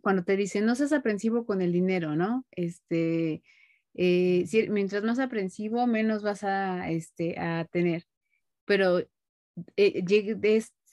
[0.00, 2.44] Cuando te dicen, no seas aprensivo con el dinero, ¿no?
[2.50, 3.42] Este,
[3.94, 8.04] eh, mientras más aprensivo, menos vas a, este, a tener.
[8.66, 9.00] Pero
[9.76, 10.04] eh,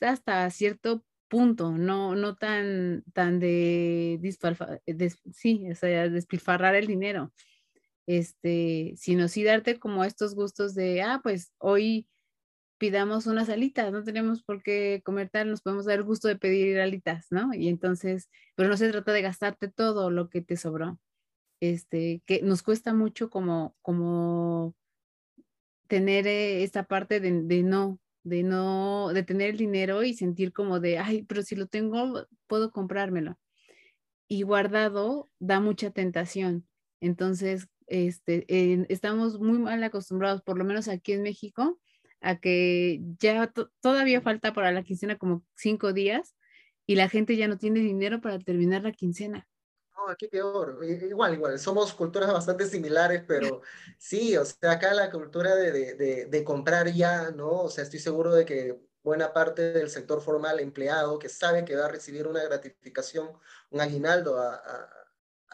[0.02, 4.20] hasta cierto punto, no, tan, tan de,
[5.34, 7.34] sí, o sea, despilfarrar el dinero,
[8.08, 12.08] este, sino sí darte como estos gustos de, ah, pues hoy
[12.80, 16.38] pidamos unas alitas, no tenemos por qué comer tal, nos podemos dar el gusto de
[16.38, 17.54] pedir alitas, ¿no?
[17.54, 21.00] Y entonces, pero no se trata de gastarte todo lo que te sobró
[21.62, 24.76] este, que nos cuesta mucho como, como
[25.88, 27.32] tener eh, esta parte de,
[27.63, 31.67] no, de no, de tener el dinero y sentir como de, ay, pero si lo
[31.67, 33.38] tengo, puedo comprármelo.
[34.28, 36.67] Y guardado da mucha tentación.
[37.00, 38.45] Entonces, este,
[38.91, 41.80] estamos muy mal acostumbrados, por lo menos aquí en México,
[42.21, 46.36] a que ya todavía falta para la quincena como cinco días
[46.88, 49.47] y la gente ya no tiene dinero para terminar la quincena
[50.02, 50.80] No, aquí peor.
[50.84, 51.60] Igual, igual.
[51.60, 53.62] Somos culturas bastante similares, pero
[53.98, 57.64] sí, o sea, acá la cultura de, de, de, comprar ya, ¿no?
[57.64, 61.76] O sea, estoy seguro de que buena parte del sector formal empleado que sabe que
[61.76, 63.32] va a recibir una gratificación,
[63.70, 64.40] un aguinaldo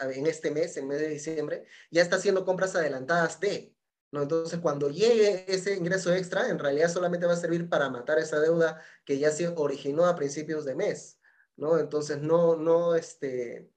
[0.00, 3.74] en este mes, en mes de diciembre, ya está haciendo compras adelantadas de,
[4.12, 4.22] ¿no?
[4.22, 8.40] Entonces, cuando llegue ese ingreso extra, en realidad solamente va a servir para matar esa
[8.40, 11.18] deuda que ya se originó a principios de mes,
[11.56, 11.78] ¿no?
[11.78, 13.70] Entonces, no, no, este...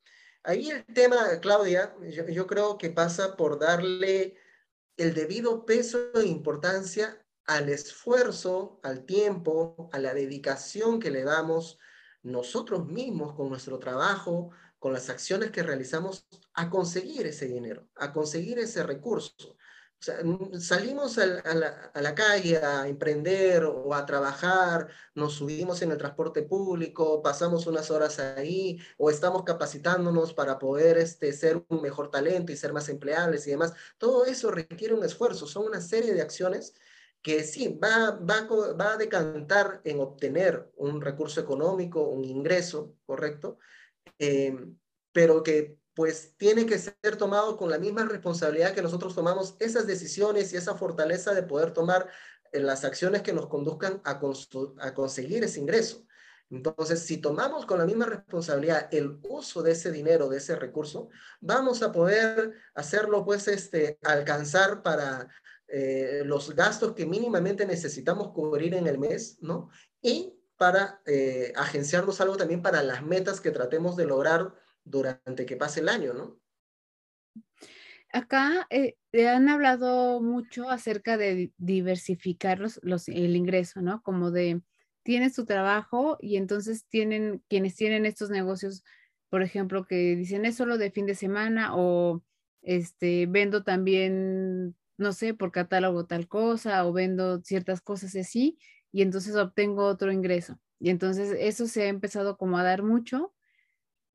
[0.44, 4.36] Ahí el tema, Claudia, yo, creo que pasa por darle
[4.98, 11.78] el debido peso e importancia al esfuerzo, al tiempo, a la dedicación que le damos
[12.24, 14.50] nosotros mismos con nuestro trabajo,
[14.80, 19.58] con las acciones que realizamos a conseguir ese dinero, a conseguir ese recurso.
[20.02, 20.18] Sea,
[20.60, 27.22] salimos a la, calle a emprender o a trabajar, nos subimos en el transporte público,
[27.22, 32.58] pasamos unas horas ahí o estamos capacitándonos para poder este, ser un mejor talento y
[32.58, 33.74] ser más empleables y demás.
[34.00, 36.74] Todo eso requiere un esfuerzo, son una serie de acciones
[37.22, 43.60] que sí, va, va, va a decantar en obtener un recurso económico, un ingreso, ¿correcto?
[44.18, 44.78] Em,
[45.12, 49.88] pero que pues tiene que ser tomado con la misma responsabilidad que nosotros tomamos esas
[49.88, 52.10] decisiones y esa fortaleza de poder tomar
[52.52, 54.20] eh, las acciones que nos conduzcan a,
[54.94, 56.06] conseguir ese ingreso.
[56.50, 61.10] Entonces, si tomamos con la misma responsabilidad el uso de ese dinero, de ese recurso,
[61.40, 65.30] vamos a poder hacerlo, pues, este, alcanzar para
[65.68, 69.70] eh, los gastos que mínimamente necesitamos cubrir en el mes, ¿no?
[70.02, 75.58] Y para eh, agenciarnos algo también para las metas que tratemos de lograr durante que
[75.58, 76.40] pase el año, ¿no?
[78.14, 78.96] Acá eh,
[79.28, 84.02] han hablado mucho acerca de diversificar los, el ingreso, ¿no?
[84.02, 84.62] Como de,
[85.04, 88.84] tienes tu trabajo y entonces tienen, quienes tienen estos negocios,
[89.30, 92.22] por ejemplo, que dicen es solo de fin de semana o
[92.62, 98.58] este, vendo también no sé, por catálogo tal cosa o vendo ciertas cosas así
[98.92, 100.60] y entonces obtengo otro ingreso.
[100.80, 103.34] Y entonces eso se ha empezado como a dar mucho,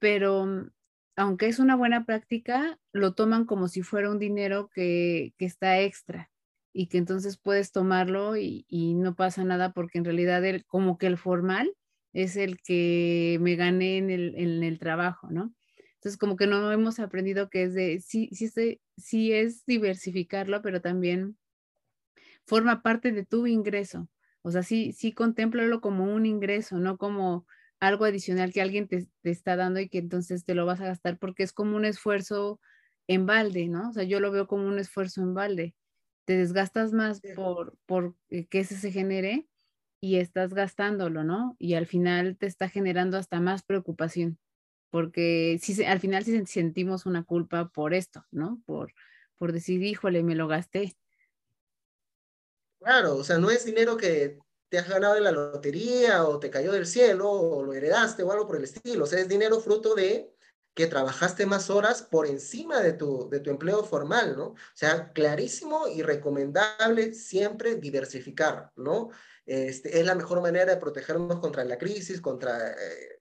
[0.06, 0.70] pero mm,
[1.16, 6.30] aunque es una buena práctica, lo toman como si fuera un dinero que, está extra
[6.72, 8.64] y que entonces puedes tomarlo y,
[8.94, 11.74] no pasa nada porque en realidad el, como que el formal
[12.12, 15.52] es el que me gané en el, en el trabajo, ¿no?
[15.94, 20.80] Entonces, como que no hemos aprendido que es de, sí, sí, sí es diversificarlo, pero
[20.80, 21.36] también
[22.44, 24.08] forma parte de tu ingreso.
[24.42, 27.44] O sea, sí, sí contémplalo como un ingreso, no como
[27.80, 31.18] algo adicional que alguien te, está dando y que entonces te lo vas a gastar
[31.18, 32.60] porque es como un esfuerzo
[33.06, 33.90] en balde, ¿no?
[33.90, 35.74] O sea, yo lo veo como un esfuerzo en balde.
[36.24, 39.46] Te desgastas más por, por que ese se genere
[40.00, 41.56] y estás gastándolo, ¿no?
[41.58, 44.38] Y al final te está generando hasta más preocupación
[44.90, 48.62] porque si, al final sí sentimos una culpa por esto, ¿no?
[48.64, 48.94] Por,
[49.36, 50.96] por decir, híjole, me lo gasté.
[52.80, 56.50] Claro, o sea, no es dinero que te has ganado en la lotería o te
[56.50, 59.60] cayó del cielo o lo heredaste o algo por el estilo, o sea, es dinero
[59.60, 60.32] fruto de
[60.76, 64.48] que trabajaste más horas por encima de tu, de tu empleo formal, ¿no?
[64.48, 69.08] O sea, clarísimo y recomendable siempre diversificar, ¿no?
[69.46, 73.18] Este, es la mejor manera de protegernos contra la crisis, contra eh,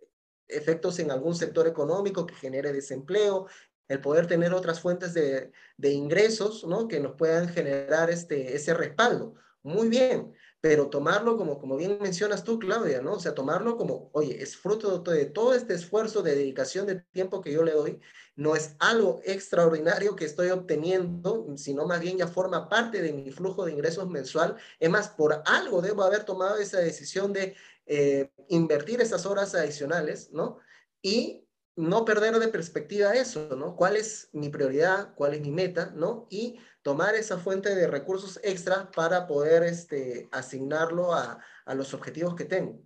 [0.49, 3.47] efectos en algún sector económico que genere desempleo,
[3.87, 6.89] el poder tener otras fuentes de, de ingresos, ¿no?
[6.89, 9.35] Que nos puedan generar este, ese respaldo.
[9.63, 10.33] Muy bien,
[10.65, 13.13] pero tomarlo como, como bien mencionas tú, Claudia, ¿no?
[13.13, 17.39] O sea, tomarlo como, oye, es fruto de todo este esfuerzo de dedicación de tiempo
[17.39, 18.01] que yo le doy,
[18.35, 23.29] no es algo extraordinario que estoy obteniendo, sino más bien ya forma parte de mi
[23.29, 24.55] flujo de ingresos mensual.
[24.79, 30.31] Es más, por algo debo haber tomado esa decisión de eh, invertir esas horas adicionales,
[30.31, 30.57] ¿no?
[30.99, 33.75] Y no perder de perspectiva eso, ¿no?
[33.75, 35.13] ¿Cuál es mi prioridad?
[35.13, 35.91] ¿Cuál es mi meta?
[35.93, 36.25] ¿No?
[36.31, 42.35] Y tomar esa fuente de recursos extra para poder este, asignarlo a, a los objetivos
[42.35, 42.79] que tengo.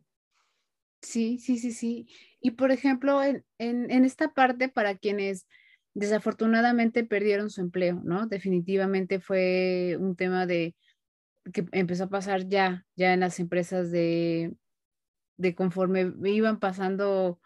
[1.01, 2.07] Sí, sí, sí, sí.
[2.39, 5.47] Y por ejemplo, en, en, en, esta parte, para quienes
[5.93, 8.25] desafortunadamente perdieron su empleo, ¿no?
[8.27, 10.77] Definitivamente fue un tema de
[11.51, 14.55] que empezó a pasar ya, ya en las empresas de
[15.39, 17.39] de conforme iban pasando,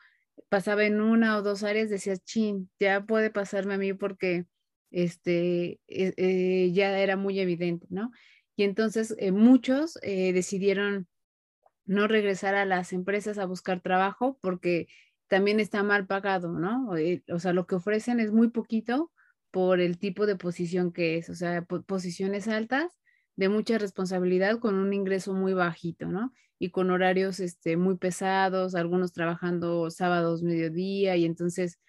[0.49, 4.47] pasaba en una o dos áreas, decía, chin, ya puede pasarme a mí porque
[4.93, 8.11] este, eh, eh, ya era muy evidente, ¿no?
[8.55, 11.07] Y entonces eh, muchos decidieron
[11.85, 14.87] no regresar a las empresas a buscar trabajo porque
[15.27, 16.91] también está mal pagado, ¿no?
[17.33, 19.11] O sea, lo que ofrecen es muy poquito
[19.51, 22.99] por el tipo de posición que es, o sea, posiciones altas
[23.35, 26.31] de mucha responsabilidad con un ingreso muy bajito, ¿no?
[26.59, 31.79] Y con horarios este, muy pesados, algunos trabajando sábados, mediodía, y entonces,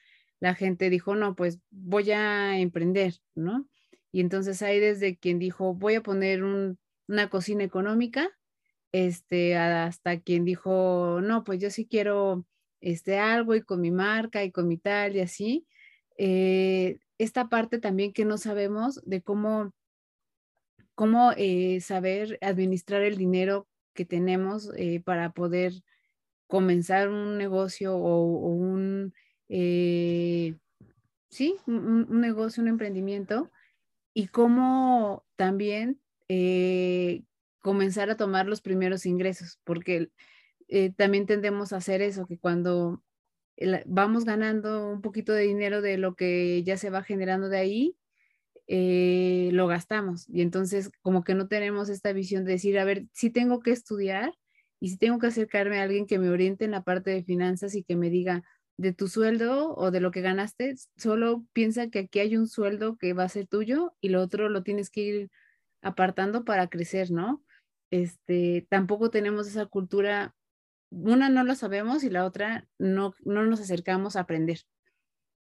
[0.41, 3.69] la gente dijo, no, pues voy a emprender, ¿no?
[4.13, 8.31] Y entonces hay desde quien dijo, voy a poner una cocina económica,
[8.93, 12.47] este, hasta quien dijo, no, pues yo sí quiero
[12.81, 15.67] este, algo y con mi marca y con mi tal y así.
[16.17, 19.73] Eh, esta parte también que no sabemos de cómo,
[20.95, 25.73] cómo eh, saber administrar el dinero que tenemos eh, para poder
[26.47, 29.15] comenzar un negocio o, un,
[29.49, 30.57] sí,
[31.67, 33.51] un, negocio, un emprendimiento
[34.13, 36.01] y cómo también
[37.65, 40.11] comenzar a tomar los primeros ingresos, porque
[40.69, 43.03] eh, también tendemos a hacer eso, que cuando
[43.87, 47.97] vamos ganando un poquito de dinero de lo que ya se va generando de ahí,
[48.67, 50.29] eh, lo gastamos.
[50.29, 53.71] Y entonces como que no tenemos esta visión de decir, a ver, si tengo que
[53.71, 54.35] estudiar
[54.79, 57.75] y si tengo que acercarme a alguien que me oriente en la parte de finanzas
[57.75, 58.45] y que me diga
[58.77, 62.97] de tu sueldo o de lo que ganaste, solo piensa que aquí hay un sueldo
[62.97, 65.31] que va a ser tuyo y lo otro lo tienes que ir
[65.83, 67.43] apartando para crecer, ¿no?
[67.91, 70.35] Este, tampoco tenemos esa cultura
[70.91, 74.61] una no lo sabemos y la otra no, no nos acercamos a aprender.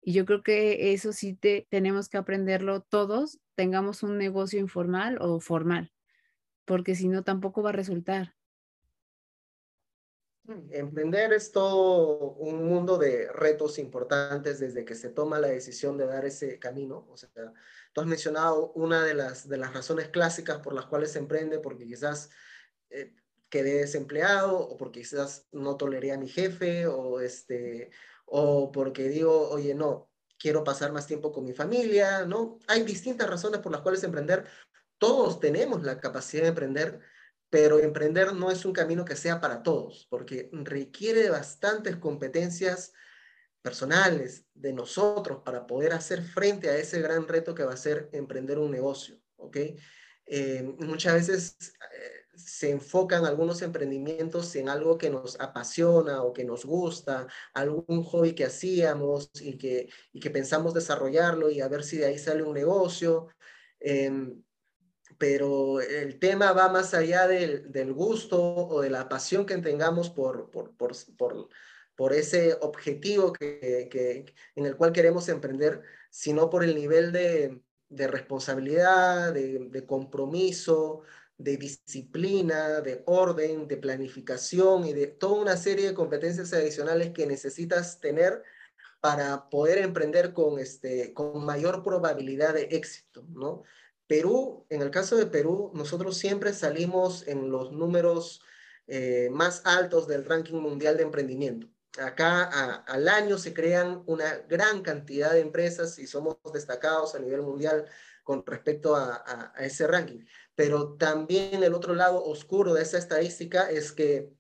[0.01, 5.17] Y yo creo que eso sí te, tenemos que aprenderlo todos, tengamos un negocio informal
[5.21, 5.91] o formal,
[6.65, 8.35] porque si no tampoco va a resultar.
[10.69, 16.05] Emprender es todo un mundo de retos importantes desde que se toma la decisión de
[16.05, 17.07] dar ese camino.
[17.09, 17.29] O sea,
[17.93, 21.59] tú has mencionado una de las, de las razones clásicas por las cuales se emprende,
[21.59, 22.29] porque quizás
[22.89, 23.15] eh,
[23.49, 27.89] quedé desempleado o porque quizás no toleré a mi jefe o, este,
[28.25, 32.59] o porque digo, oye, no, quiero pasar más tiempo con mi familia, ¿no?
[32.67, 34.45] Hay distintas razones por las cuales emprender.
[34.97, 36.99] Todos tenemos la capacidad de emprender,
[37.49, 42.93] pero emprender no es un camino que sea para todos, porque requiere bastantes competencias
[43.61, 48.09] personales de nosotros para poder hacer frente a ese gran reto que va a ser
[48.11, 49.57] emprender un negocio, ¿ok?
[50.27, 51.57] Eh, muchas veces
[51.93, 58.03] eh, se enfocan algunos emprendimientos en algo que nos apasiona o que nos gusta, algún
[58.03, 62.17] hobby que hacíamos y que, y que pensamos desarrollarlo y a ver si de ahí
[62.17, 63.27] sale un negocio.
[63.79, 64.43] Em,
[65.17, 70.09] pero el tema va más allá del, del, gusto o de la pasión que tengamos
[70.09, 70.93] por, por, por,
[71.95, 74.25] por, ese objetivo que,
[74.55, 81.01] en el cual queremos emprender, sino por el nivel de, de responsabilidad, de, de compromiso,
[81.37, 87.27] de disciplina, de orden, de planificación y de toda una serie de competencias adicionales que
[87.27, 88.41] necesitas tener
[89.01, 93.63] para poder emprender con, este, con mayor probabilidad de éxito, ¿no?
[94.07, 98.41] Perú, en el caso de Perú, nosotros siempre salimos en los números
[98.87, 101.67] eh, más altos del ranking mundial de emprendimiento.
[101.97, 107.41] Acá al año se crean una gran cantidad de empresas y somos destacados a nivel
[107.41, 107.85] mundial
[108.23, 113.91] con respecto a ese ranking pero también el otro lado oscuro de esa estadística es
[113.91, 114.33] que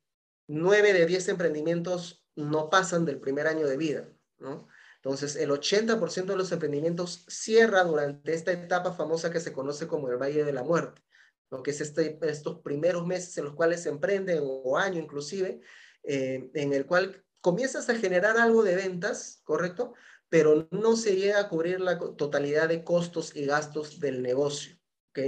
[0.47, 4.67] 9 de 10 emprendimientos no pasan del primer año de vida, ¿no?
[5.05, 10.09] Entonces, el 80% de los emprendimientos cierra durante esta etapa famosa que se conoce como
[10.09, 11.03] el Valle de la Muerte,
[11.51, 15.61] lo que es este, estos primeros meses en los cuales se emprenden, o año inclusive,
[16.01, 19.93] eh, en el cual comienzas a generar algo de ventas, ¿correcto?
[20.27, 24.75] Pero no se llega a cubrir la totalidad de costos y gastos del negocio,
[25.11, 25.19] ¿ok?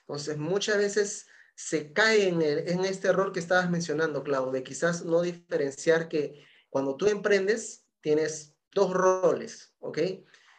[0.00, 2.40] Entonces, muchas veces se cae en,
[2.86, 8.54] este error que estabas mencionando, Clau, de quizás no diferenciar que cuando tú emprendes tienes
[8.72, 9.98] dos roles, ¿ok?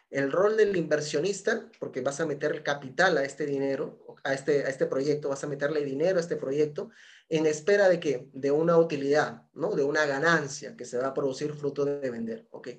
[0.09, 4.69] El rol del inversionista, porque vas a meter capital a este dinero, a este, a
[4.69, 6.89] este proyecto, vas a meterle dinero a este proyecto,
[7.29, 9.75] en espera de que, de una utilidad, ¿no?
[9.75, 12.69] De una ganancia que se va a producir fruto de vender, ¿ok?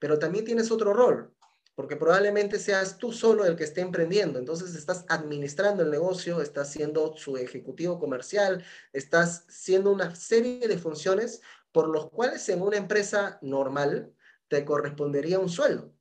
[0.00, 1.32] Pero también tienes otro rol,
[1.76, 4.38] porque probablemente seas tú solo el que esté emprendiendo.
[4.38, 10.76] Entonces estás administrando el negocio, estás siendo su ejecutivo comercial, estás siendo una serie de
[10.76, 11.40] funciones
[11.72, 14.12] por los cuales en una empresa normal
[14.50, 15.94] te correspondería un sueldo.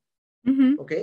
[0.77, 0.93] ¿Ok?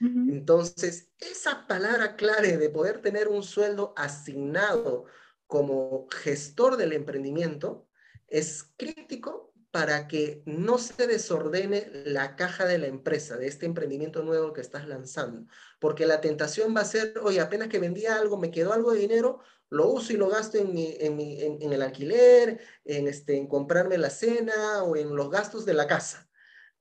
[0.00, 5.04] Entonces, esa palabra clave de poder tener un sueldo asignado
[5.46, 7.88] como gestor del emprendimiento
[8.26, 14.22] es crítico para que no se desordene la caja de la empresa, de este emprendimiento
[14.22, 15.46] nuevo que estás lanzando.
[15.78, 19.00] Porque la tentación va a ser, oye, apenas que vendía algo, me quedó algo de
[19.00, 19.40] dinero,
[19.70, 24.82] lo uso y lo gasto en, en, el alquiler, en, este, en comprarme la cena
[24.82, 26.28] o en los gastos de la casa,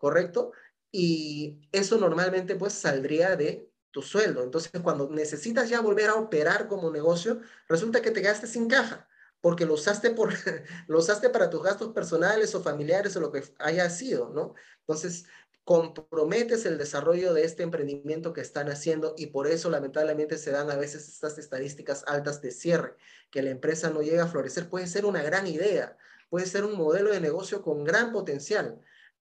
[0.02, 0.52] ¿correcto?
[0.92, 4.44] Y eso normalmente pues saldría de tu sueldo.
[4.44, 7.40] Entonces, cuando necesitas ya volver a operar como negocio,
[7.70, 9.08] resulta que te gastes sin caja
[9.42, 10.34] porque lo usaste, por,
[10.88, 14.54] lo usaste para tus gastos personales o familiares o lo que haya sido, ¿no?
[14.82, 15.26] Entonces,
[15.64, 20.72] comprometes el desarrollo de este emprendimiento que están haciendo y por eso lamentablemente se dan
[20.72, 22.96] a veces estas estadísticas altas de cierre,
[23.30, 24.70] que la empresa no llega a florecer.
[24.70, 25.98] Puede ser una gran idea,
[26.30, 28.80] puede ser un modelo de negocio con gran potencial,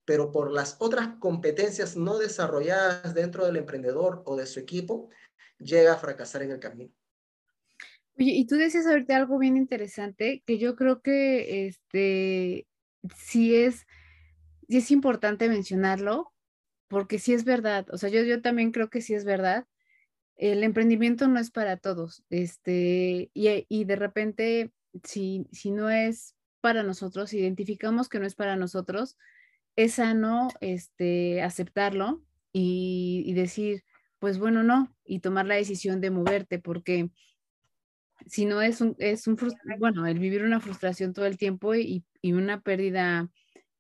[0.06, 5.10] pero por las otras competencias no desarrolladas dentro del emprendedor o de su equipo,
[5.60, 6.91] llega a fracasar en el camino.
[8.18, 12.68] Oye, y tú decías ahorita algo bien interesante, que yo creo que este
[13.16, 13.88] sí es,
[14.68, 16.34] sí es importante mencionarlo,
[16.88, 19.66] porque sí es verdad, o sea, yo, yo también creo que sí es verdad.
[20.36, 24.74] El emprendimiento no es para todos, este, y, y de repente,
[25.04, 29.18] si, si no es para nosotros, identificamos que no es para nosotros,
[29.76, 32.22] es sano este, aceptarlo
[32.54, 33.84] y, y decir,
[34.20, 37.10] pues bueno, no, y tomar la decisión de moverte, porque
[38.28, 39.38] si no es un, es un
[39.80, 43.30] bueno, el vivir una frustración todo el tiempo y, y una pérdida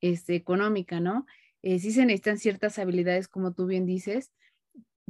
[0.01, 1.25] este, económica, ¿no?
[1.61, 4.31] Eh, sí se necesitan ciertas habilidades, como tú bien dices.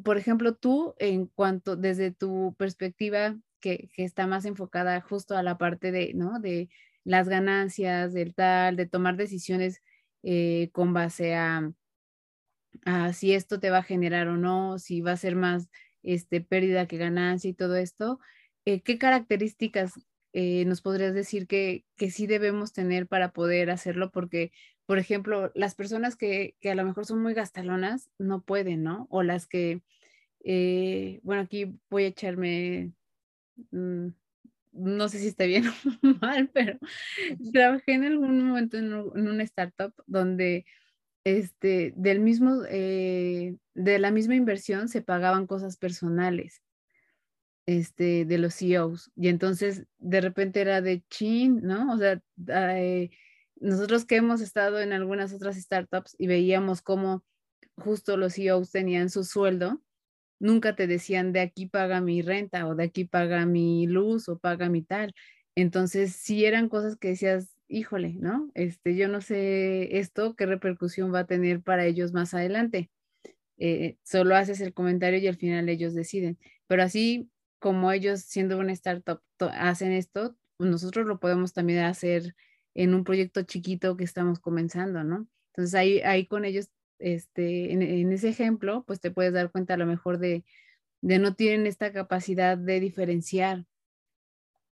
[0.04, 5.44] Por ejemplo, tú, en cuanto, desde tu perspectiva, que, que está más enfocada justo a
[5.44, 6.40] la parte de, ¿no?
[6.40, 6.70] De
[7.04, 9.82] las ganancias, del tal, de tomar decisiones
[10.24, 11.72] eh, con base a,
[13.14, 15.70] si esto te va a generar o no, si va a ser más
[16.04, 18.20] este, pérdida que ganancia y todo esto.
[18.66, 20.00] Eh, ¿Qué características
[20.34, 24.12] eh, nos podrías decir que, que sí debemos tener para poder hacerlo?
[24.12, 24.52] Porque,
[24.86, 29.08] por ejemplo, las personas que, que a lo mejor son muy gastalonas no pueden, ¿no?
[29.10, 29.82] O las que,
[31.24, 32.94] bueno, aquí voy a echarme...
[33.72, 34.10] Mm,
[34.72, 35.66] no sé si está bien
[36.04, 36.78] o mal, pero
[37.52, 40.66] trabajé en algún momento en, una startup donde
[41.24, 46.62] este, del mismo, eh, de la misma inversión se pagaban cosas personales
[47.66, 49.12] este, de los CEOs.
[49.16, 51.94] Y entonces de repente era de chin, ¿no?
[51.94, 53.10] O sea, eh,
[53.58, 57.24] nosotros que hemos estado en algunas otras startups y veíamos cómo
[57.78, 59.82] justo los CEOs tenían su sueldo
[60.42, 64.40] nunca te decían de aquí paga mi renta o de aquí paga mi luz o
[64.40, 65.14] paga mi tal.
[65.56, 68.52] Entonces, sí eran cosas que decías, híjole, ¿no?
[68.56, 72.90] Este, yo no sé esto, qué repercusión va a tener para ellos más adelante.
[73.58, 76.40] Eh, solo haces el comentario y al final ellos deciden.
[76.68, 77.30] Pero así
[77.60, 82.36] como ellos siendo una startup hacen esto, nosotros lo podemos también hacer
[82.74, 85.28] en un proyecto chiquito que estamos comenzando, ¿no?
[85.54, 86.70] Entonces ahí, ahí con ellos
[87.02, 90.44] este, en, ese ejemplo, pues te puedes dar cuenta a lo mejor de,
[91.02, 93.66] de no tienen esta capacidad de diferenciar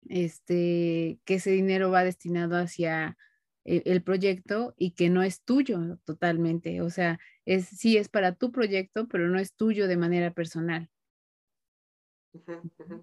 [0.10, 3.18] este, que ese dinero va destinado hacia
[3.66, 6.82] el, el, proyecto y que no es tuyo totalmente.
[6.82, 10.90] O sea, es, sí es para tu proyecto, pero no es tuyo de manera personal.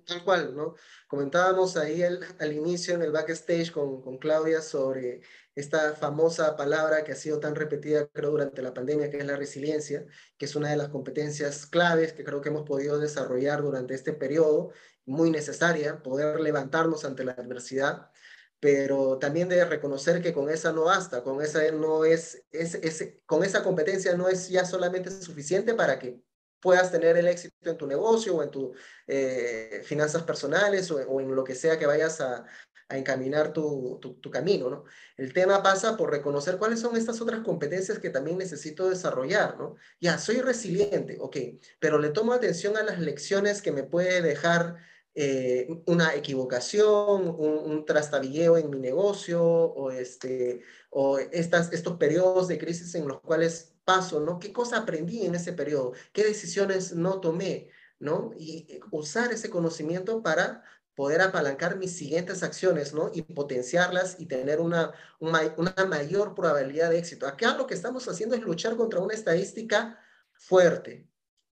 [0.07, 0.75] Tal cual, ¿no?
[1.09, 5.23] Comentábamos ahí al inicio en el backstage con, con Claudia sobre
[5.55, 9.37] esta famosa palabra que ha sido tan repetida, creo, durante la pandemia, que es la
[9.37, 10.05] resiliencia,
[10.37, 14.13] que es una de las competencias claves que creo que hemos podido desarrollar durante este
[14.13, 14.73] periodo,
[15.07, 18.11] muy necesaria, poder levantarnos ante la adversidad,
[18.59, 23.19] pero también de reconocer que con esa no basta, con esa no es, es, es
[23.27, 26.23] con esa competencia no es ya solamente suficiente para que
[26.65, 28.71] puedas tener el éxito en tu negocio o en tus
[29.07, 32.47] eh, finanzas personales o, en lo que sea que vayas a,
[32.89, 34.85] a encaminar tu, tu, tu, camino, ¿no?
[35.19, 39.77] El tema pasa por reconocer cuáles son estas otras competencias que también necesito desarrollar, ¿no?
[40.01, 41.37] Ya, soy resiliente, ok,
[41.81, 44.77] pero le tomo atención a las lecciones que me puede dejar
[45.15, 52.49] eh, una equivocación, un, un, trastabilleo en mi negocio o, este, o estas, estos periodos
[52.49, 54.39] de crisis en los cuales paso, ¿no?
[54.39, 55.93] ¿Qué cosa aprendí en ese periodo?
[56.13, 57.71] ¿Qué decisiones no tomé?
[57.99, 58.33] ¿no?
[58.37, 60.63] Y eh, usar ese conocimiento para
[60.95, 63.11] poder apalancar mis siguientes acciones, ¿no?
[63.13, 67.27] Y potenciarlas y tener una, una, una mayor probabilidad de éxito.
[67.27, 69.99] Acá lo que estamos haciendo es luchar contra una estadística
[70.33, 71.09] fuerte,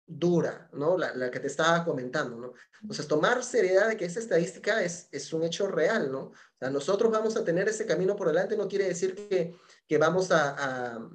[0.07, 0.99] dura, ¿no?
[0.99, 2.53] La, la, que te estaba comentando, ¿no?
[2.81, 6.21] Entonces, tomar seriedad de que esa estadística es, es un hecho real, ¿no?
[6.21, 9.55] O sea, nosotros vamos a tener ese camino por delante, no quiere decir que,
[9.87, 11.11] que vamos a, a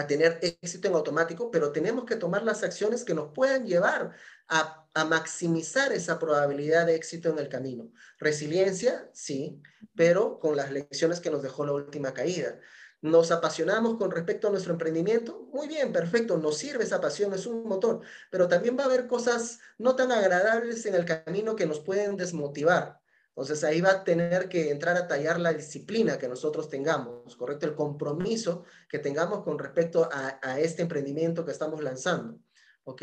[0.00, 4.12] a tener éxito en automático, pero tenemos que tomar las acciones que nos puedan llevar
[4.48, 7.90] a, a, maximizar esa probabilidad de éxito en el camino.
[8.18, 9.62] Resiliencia, sí,
[9.94, 12.58] pero con las lecciones que nos dejó la última caída.
[13.02, 15.48] ¿Nos apasionamos con respecto a nuestro emprendimiento?
[15.52, 19.06] Muy bien, perfecto, nos sirve esa pasión, es un motor, pero también va a haber
[19.06, 22.99] cosas no tan agradables en el camino que nos pueden desmotivar.
[23.30, 27.66] Entonces ahí va a tener que entrar a tallar la disciplina que nosotros tengamos, ¿correcto?
[27.66, 32.38] El compromiso que tengamos con respecto a, este emprendimiento que estamos lanzando,
[32.84, 33.02] ¿ok?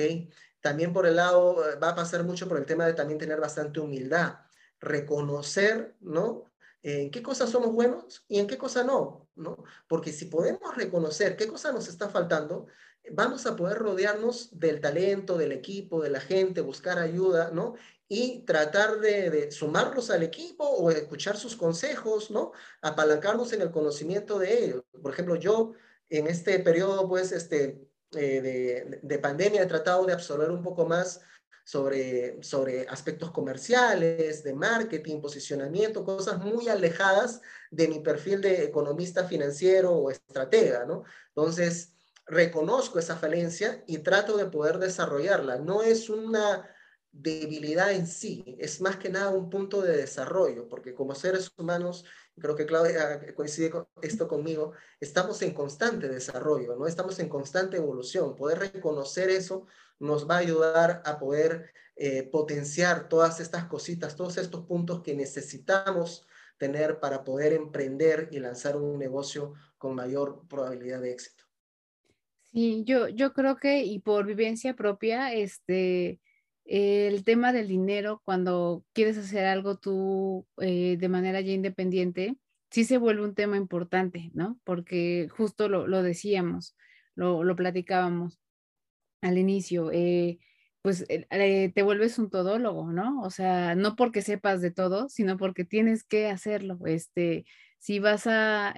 [0.62, 3.40] También por el lado, eh, va a pasar mucho por el tema de también tener
[3.40, 4.36] bastante humildad,
[4.80, 6.46] reconocer, ¿no?
[6.84, 9.64] en qué cosas somos buenos y en qué cosas no, ¿no?
[9.88, 12.68] Porque si podemos reconocer qué cosa nos está faltando,
[13.12, 17.76] vamos a poder rodearnos del talento, del equipo, de la gente, buscar ayuda, ¿no?
[18.10, 22.54] Y tratar de, sumarlos al equipo o escuchar sus consejos, ¿no?
[22.82, 24.84] Apalancarnos en el conocimiento de ellos.
[25.02, 25.74] Por ejemplo, yo
[26.10, 27.82] en este periodo, pues, este,
[28.16, 31.22] eh, de, de pandemia he tratado de absorber un poco más
[31.68, 37.42] sobre, sobre aspectos comerciales, de marketing, posicionamiento, cosas muy alejadas
[37.72, 41.04] de mi perfil de economista financiero o estratega, ¿no?
[41.28, 41.94] Entonces,
[42.26, 45.58] reconozco esa falencia y trato de poder desarrollarla.
[45.58, 46.74] No es una
[47.12, 52.06] debilidad en sí, es más que nada un punto de desarrollo, porque como seres humanos,
[52.40, 56.86] creo que Claudia coincide con esto conmigo, estamos en constante desarrollo, ¿no?
[56.86, 58.36] Estamos en constante evolución.
[58.36, 59.66] Poder reconocer eso
[60.00, 65.16] nos va a ayudar a poder eh, potenciar todas estas cositas, todos estos puntos que
[65.16, 66.28] necesitamos
[66.58, 71.44] tener para poder emprender y lanzar un negocio con mayor probabilidad de éxito.
[72.52, 76.20] Sí, yo, yo creo que y por vivencia propia, este,
[76.68, 82.38] el tema del dinero, cuando quieres hacer algo tú eh, de manera ya independiente,
[82.70, 84.60] sí se vuelve un tema importante, ¿no?
[84.66, 86.76] Porque justo lo, lo decíamos,
[87.16, 88.40] lo, lo platicábamos
[89.22, 90.40] al inicio, eh,
[90.82, 93.22] pues eh, te vuelves un todólogo, ¿no?
[93.22, 96.80] O sea, no porque sepas de todo, sino porque tienes que hacerlo.
[96.86, 97.46] Este,
[97.80, 98.74] si vas a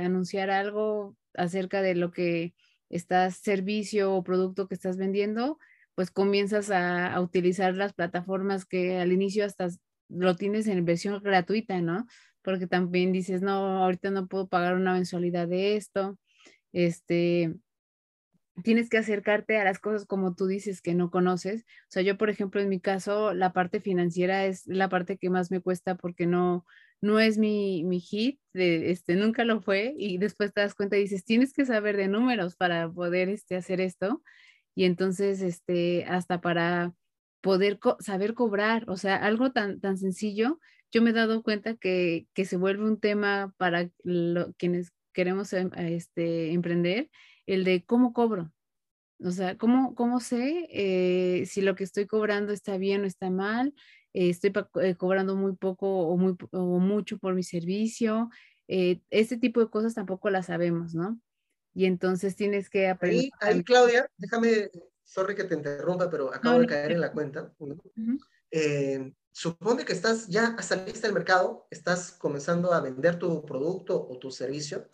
[0.00, 2.54] anunciar algo acerca de lo que
[2.90, 5.58] estás, servicio o producto que estás vendiendo,
[5.94, 9.68] pues comienzas a, utilizar las plataformas que al inicio hasta
[10.08, 12.06] lo tienes en versión gratuita, ¿no?
[12.42, 16.18] Porque también dices, no, ahorita no puedo pagar una mensualidad de esto.
[16.72, 17.54] Este,
[18.62, 21.62] tienes que acercarte a las cosas como tú dices que no conoces.
[21.62, 25.30] O sea, yo, por ejemplo, en mi caso, la parte financiera es la parte que
[25.30, 26.64] más me cuesta porque no,
[27.00, 29.94] no es mi, mi hit, este, nunca lo fue.
[29.96, 33.56] Y después te das cuenta y dices, tienes que saber de números para poder este,
[33.56, 34.22] hacer esto.
[34.74, 36.94] Y entonces, este, hasta para
[37.40, 40.58] poder saber cobrar, o sea, algo tan, tan sencillo,
[40.90, 43.90] yo me he dado cuenta que, que se vuelve un tema para
[44.56, 47.10] quienes queremos em, este, emprender
[47.46, 48.52] el de cómo cobro.
[49.20, 53.30] O sea, ¿cómo, cómo sé eh, si lo que estoy cobrando está bien o está
[53.30, 53.74] mal?
[54.12, 54.52] Eh, ¿Estoy
[54.82, 58.30] eh, cobrando muy poco o, muy, o mucho por mi servicio?
[58.66, 61.20] este tipo de cosas tampoco las sabemos, ¿no?
[61.74, 63.30] Y entonces tienes que aprender.
[63.40, 64.70] Ahí, Claudia, déjame,
[65.02, 67.52] sorry que te interrumpa, pero acabo de caer en la cuenta.
[69.32, 74.30] supone que estás ya saliste al mercado, estás comenzando a vender tu producto o tu
[74.30, 74.88] servicio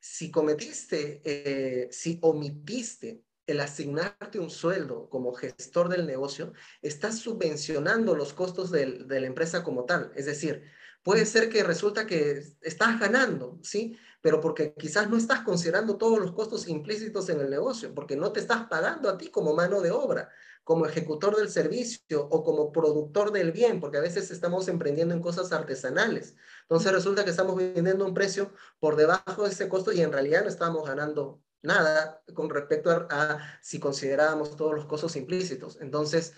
[0.00, 6.52] si cometiste, eh, si omitiste el asignarte un sueldo como gestor del negocio,
[6.82, 10.12] estás subvencionando los costos de la empresa como tal.
[10.14, 10.64] Es decir,
[11.02, 13.96] puede ser que resulta que estás ganando, ¿sí?
[14.20, 18.32] Pero porque quizás no estás considerando todos los costos implícitos en el negocio, porque no
[18.32, 20.28] te estás pagando a ti como mano de obra
[20.68, 25.22] como ejecutor del servicio o como productor del bien, porque a veces estamos emprendiendo en
[25.22, 26.36] cosas artesanales.
[26.64, 30.42] Entonces resulta que estamos vendiendo un precio por debajo de ese costo y en realidad
[30.42, 35.78] no estamos ganando nada con respecto a, si considerábamos todos los costos implícitos.
[35.80, 36.34] Entonces,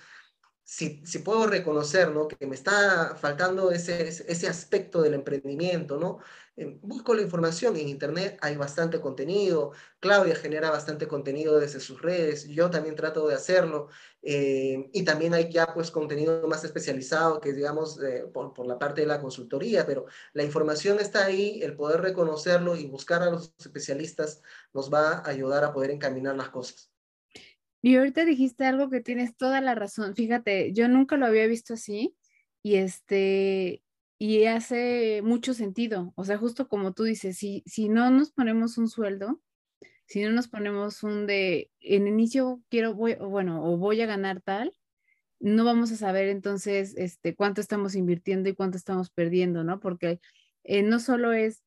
[0.63, 2.29] si, si puedo reconocer ¿no?
[2.29, 6.21] que me está faltando ese, ese aspecto del emprendimiento, ¿no?
[6.61, 12.03] Eh, busco la información en internet, hay bastante contenido, Claudia genera bastante contenido desde sus
[12.03, 13.89] redes, yo también trato de hacerlo,
[14.21, 18.79] eh, y también hay ya pues contenido más especializado que digamos eh, por, por, la
[18.79, 20.05] parte de la consultoría, pero
[20.35, 24.43] la información está ahí, el poder reconocerlo y buscar a los especialistas
[24.75, 26.93] nos va a ayudar a poder encaminar las cosas.
[27.81, 30.15] Y ahorita dijiste algo que tienes toda la razón.
[30.15, 32.15] Fíjate, yo nunca lo había visto así
[32.63, 33.83] y este
[34.21, 36.13] y hace mucho sentido.
[36.15, 39.41] O sea, justo como tú dices, si, si no nos ponemos un sueldo,
[40.05, 44.43] si no nos ponemos un de en inicio quiero voy bueno o voy a ganar
[44.43, 44.75] tal,
[45.41, 49.81] no vamos a saber entonces este cuánto estamos invirtiendo y cuánto estamos perdiendo, ¿no?
[49.81, 50.21] Porque
[50.65, 51.63] eh, no solo es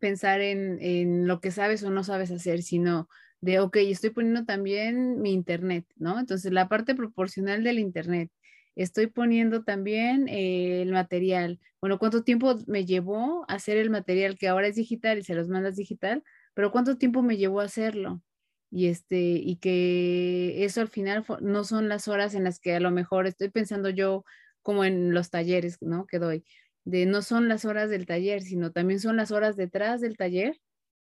[0.00, 3.10] pensar en, en lo que sabes o no sabes hacer, sino
[3.42, 6.18] de, ok, estoy poniendo también mi internet, ¿no?
[6.18, 8.30] Entonces, la parte proporcional del internet.
[8.78, 11.58] Estoy poniendo también eh, el material.
[11.80, 15.48] Bueno, ¿cuánto tiempo me llevó hacer el material que ahora es digital y se los
[15.48, 16.22] mandas digital?
[16.54, 18.22] Pero ¿cuánto tiempo me llevó hacerlo?
[18.70, 22.80] Y, este, y que eso al final no son las horas en las que a
[22.80, 24.24] lo mejor estoy pensando yo
[24.62, 26.06] como en los talleres, ¿no?
[26.06, 26.44] Que doy.
[26.84, 30.56] De no son las horas del taller, sino también son las horas detrás del taller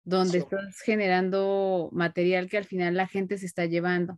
[0.05, 4.17] donde estás generando material que al final la gente se está llevando.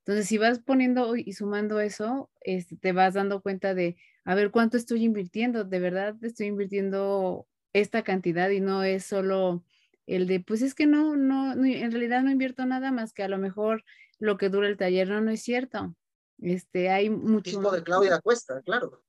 [0.00, 4.50] Entonces, si vas poniendo y sumando eso, este, te vas dando cuenta de, a ver
[4.50, 9.64] cuánto estoy invirtiendo, de verdad estoy invirtiendo esta cantidad y no es solo
[10.06, 13.28] el de, pues es que no, no, en realidad no invierto nada más que a
[13.28, 13.84] lo mejor
[14.18, 15.94] lo que dura el taller, no, no es cierto.
[16.38, 17.60] Este, hay mucho...
[17.70, 19.02] de Claudia Cuesta, claro.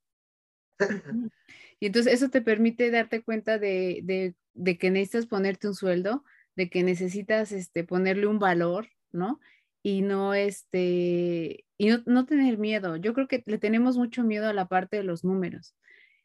[1.82, 6.26] Y entonces eso te permite darte cuenta de, de, de, que necesitas ponerte un sueldo,
[6.58, 9.40] de que necesitas este, ponerle un valor, ¿no?
[9.84, 12.98] Y no, este, y no, no tener miedo.
[12.98, 15.76] Yo creo que le tenemos mucho miedo a la parte de los números.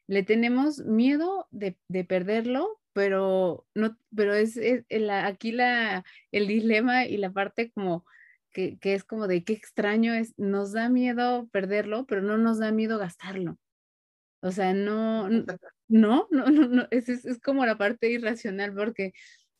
[0.07, 6.47] Le tenemos miedo de, de perderlo, pero no, pero es, es la, aquí la, el
[6.47, 8.05] dilema y la parte como
[8.51, 12.59] que, que, es como de qué extraño es, nos da miedo perderlo, pero no nos
[12.59, 13.57] da miedo gastarlo.
[14.41, 15.27] O sea, no,
[15.89, 19.13] no, no, no, no, es, es, es como la parte irracional porque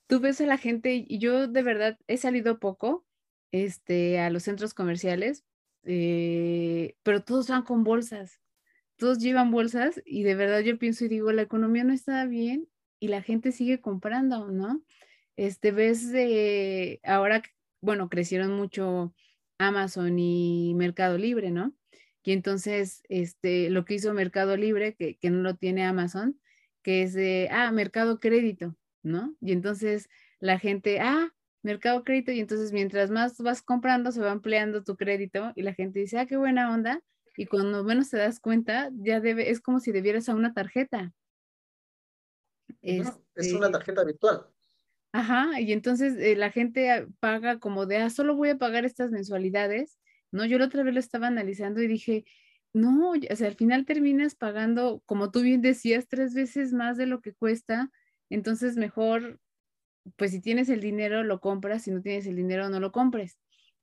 [0.07, 3.05] tú ves a la gente y yo de verdad he salido poco
[3.51, 5.43] este, a los centros comerciales,
[5.83, 8.41] eh, pero todos van con bolsas,
[8.97, 12.67] todos llevan bolsas y de verdad yo pienso y digo, la economía no está bien
[12.99, 14.81] y la gente sigue comprando, ¿no?
[15.35, 17.43] Este, ves de, ahora,
[17.81, 19.13] bueno, crecieron mucho
[19.57, 21.75] Amazon y Mercado Libre, ¿no?
[22.23, 26.39] Y entonces, este, lo que hizo Mercado Libre, que, que no lo tiene Amazon,
[26.81, 29.35] que es de, ah, Mercado Crédito, ¿no?
[29.41, 31.33] Y entonces la gente, ah,
[31.65, 35.73] Mercado Crédito, y entonces mientras más vas comprando, se va ampliando tu crédito y la
[35.73, 37.01] gente dice, ah, qué buena onda.
[37.35, 41.11] Y cuando menos te das cuenta, ya debe, es como si debieras a una tarjeta.
[42.83, 44.45] Es, una este tarjeta virtual.
[45.11, 49.09] Ajá, y entonces eh, la gente paga como de, ah, solo voy a pagar estas
[49.09, 49.97] mensualidades,
[50.31, 50.45] ¿no?
[50.45, 52.25] Yo la otra vez lo estaba analizando y dije,
[52.73, 57.07] no, o sea, al final terminas pagando, como tú bien decías, tres veces más de
[57.07, 57.89] lo que cuesta,
[58.29, 59.39] entonces mejor,
[60.15, 63.37] pues si tienes el dinero, lo compras, si no tienes el dinero, no lo compres.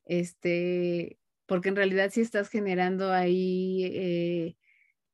[0.05, 4.57] Este, porque en realidad sí estás generando ahí eh,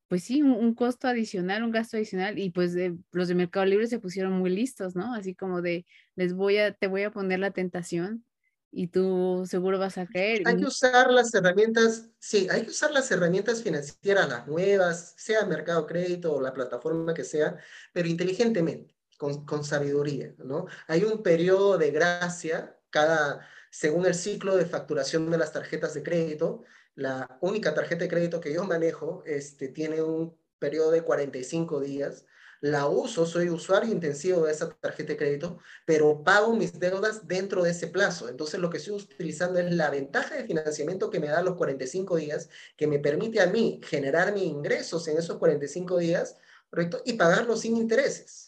[0.09, 2.75] pues sí, un, costo adicional, un gasto adicional, y pues
[3.13, 5.15] los de Mercado Libre se pusieron muy listos, ¿no?
[5.15, 5.85] Así como de,
[6.17, 8.25] les voy a, te voy a poner la tentación
[8.71, 10.43] y tú seguro vas a caer.
[10.47, 15.45] Hay que usar las herramientas, sí, hay que usar las herramientas financieras, las nuevas, sea
[15.45, 17.59] Mercado Crédito o la plataforma que sea,
[17.93, 20.67] pero inteligentemente, con, sabiduría, ¿no?
[20.87, 26.03] Hay un periodo de gracia cada, según el ciclo de facturación de las tarjetas de
[26.03, 26.63] crédito,
[26.95, 32.25] la única tarjeta de crédito que yo manejo este, tiene un periodo de 45 días.
[32.61, 37.63] La uso, soy usuario intensivo de esa tarjeta de crédito, pero pago mis deudas dentro
[37.63, 38.29] de ese plazo.
[38.29, 42.17] Entonces lo que estoy utilizando es la ventaja de financiamiento que me da los 45
[42.17, 46.37] días, que me permite a mí generar mis ingresos en esos 45 días,
[46.69, 47.01] ¿correcto?
[47.05, 48.48] Y pagarlos sin intereses.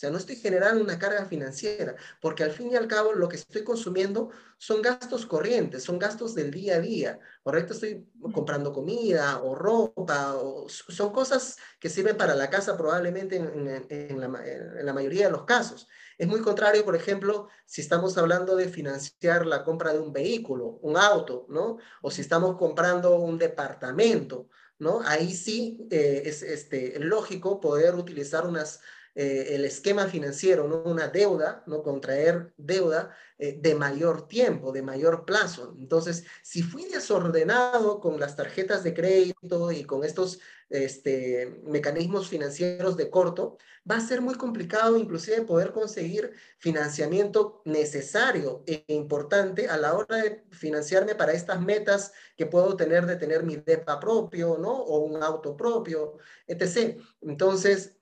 [0.00, 3.28] O sea, no estoy generando una carga financiera, porque al fin y al cabo lo
[3.28, 7.74] que estoy consumiendo son gastos corrientes, son gastos del día a día, ¿correcto?
[7.74, 14.18] Estoy comprando comida o ropa, o son cosas que sirven para la casa probablemente en,
[14.18, 15.86] la, mayoría de los casos.
[16.16, 20.78] Es muy contrario, por ejemplo, si estamos hablando de financiar la compra de un vehículo,
[20.80, 21.76] un auto, ¿no?
[22.00, 24.48] O si estamos comprando un departamento,
[24.78, 25.02] ¿no?
[25.04, 28.80] Ahí sí eh, es este, lógico poder utilizar unas
[29.14, 31.82] eh, el esquema financiero, una deuda, ¿no?
[31.82, 35.74] contraer deuda eh, de mayor tiempo, de mayor plazo.
[35.78, 40.38] Entonces, si fui desordenado con las tarjetas de crédito y con estos
[40.68, 43.58] este, mecanismos financieros de corto,
[43.90, 50.18] va a ser muy complicado inclusive poder conseguir financiamiento necesario e importante a la hora
[50.18, 54.70] de financiarme para estas metas que puedo tener de tener mi DEPA propio, ¿no?
[54.70, 57.00] O un auto propio, etc.
[57.22, 57.96] Entonces,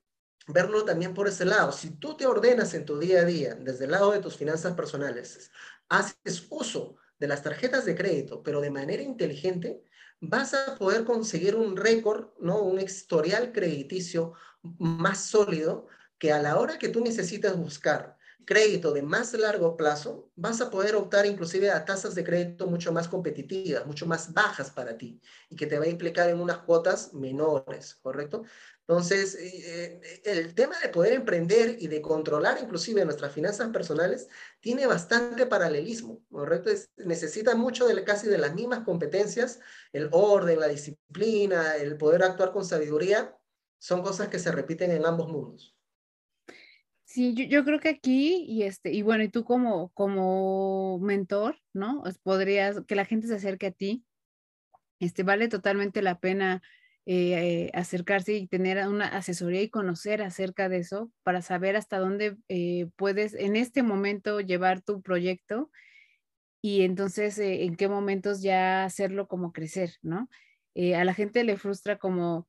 [0.48, 1.72] verlo también por ese lado.
[1.72, 4.74] Si tú te ordenas en tu día a día, desde el lado de tus finanzas
[4.74, 5.50] personales,
[5.88, 9.82] haces uso de las tarjetas de crédito, pero de manera inteligente,
[10.20, 12.62] vas a poder conseguir un récord, ¿no?
[12.62, 14.32] un historial crediticio
[14.78, 15.86] más sólido
[16.18, 18.18] que a la hora que tú necesitas buscar
[18.48, 22.94] crédito de más largo plazo, vas a poder optar inclusive a tasas de crédito mucho
[22.94, 25.20] más competitivas, mucho más bajas para ti
[25.50, 28.44] y que te va a implicar en unas cuotas menores, ¿correcto?
[28.88, 34.28] Entonces, eh, eh, el tema de poder emprender y de controlar inclusive nuestras finanzas personales
[34.60, 36.70] tiene bastante paralelismo, ¿correcto?
[36.96, 39.60] necesita mucho de casi de las mismas competencias,
[39.92, 43.36] el orden, la disciplina, el poder actuar con sabiduría,
[43.78, 45.76] son cosas que se repiten en ambos mundos.
[47.04, 52.04] Sí, yo, creo que aquí, y este, y bueno, y tú como, como mentor, ¿no?
[52.22, 54.04] Podrías, que la gente se acerque a ti,
[54.98, 56.62] este, vale totalmente la pena
[57.10, 62.36] eh, acercarse y tener una asesoría y conocer acerca de eso para saber hasta dónde
[62.48, 65.70] eh, puedes en este momento llevar tu proyecto
[66.60, 70.28] y entonces eh, en qué momentos ya hacerlo como crecer, ¿no?
[70.94, 72.46] a la gente le frustra como,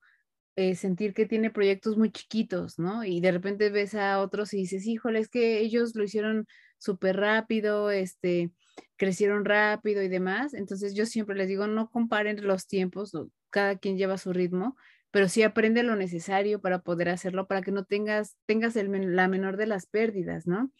[0.59, 3.05] eh, sentir que tiene proyectos muy chiquitos, ¿no?
[3.05, 6.47] Y de repente ves a otros y dices, híjole, es que ellos lo hicieron
[6.77, 8.51] súper rápido, este,
[8.97, 10.53] crecieron rápido y demás.
[10.53, 13.13] Entonces yo siempre les digo, no comparen los tiempos,
[13.49, 14.75] cada quien lleva su ritmo,
[15.11, 19.57] pero sí aprende lo necesario para poder hacerlo, para que no tengas, tengas la menor
[19.57, 20.71] de las pérdidas, ¿no?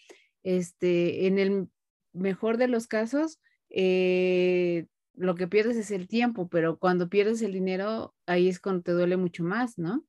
[0.43, 1.67] Este, en el
[2.13, 3.39] mejor de los casos,
[3.69, 8.83] eh, lo que pierdes es el tiempo, pero cuando pierdes el dinero, ahí es cuando
[8.83, 10.05] te duele mucho más, ¿no?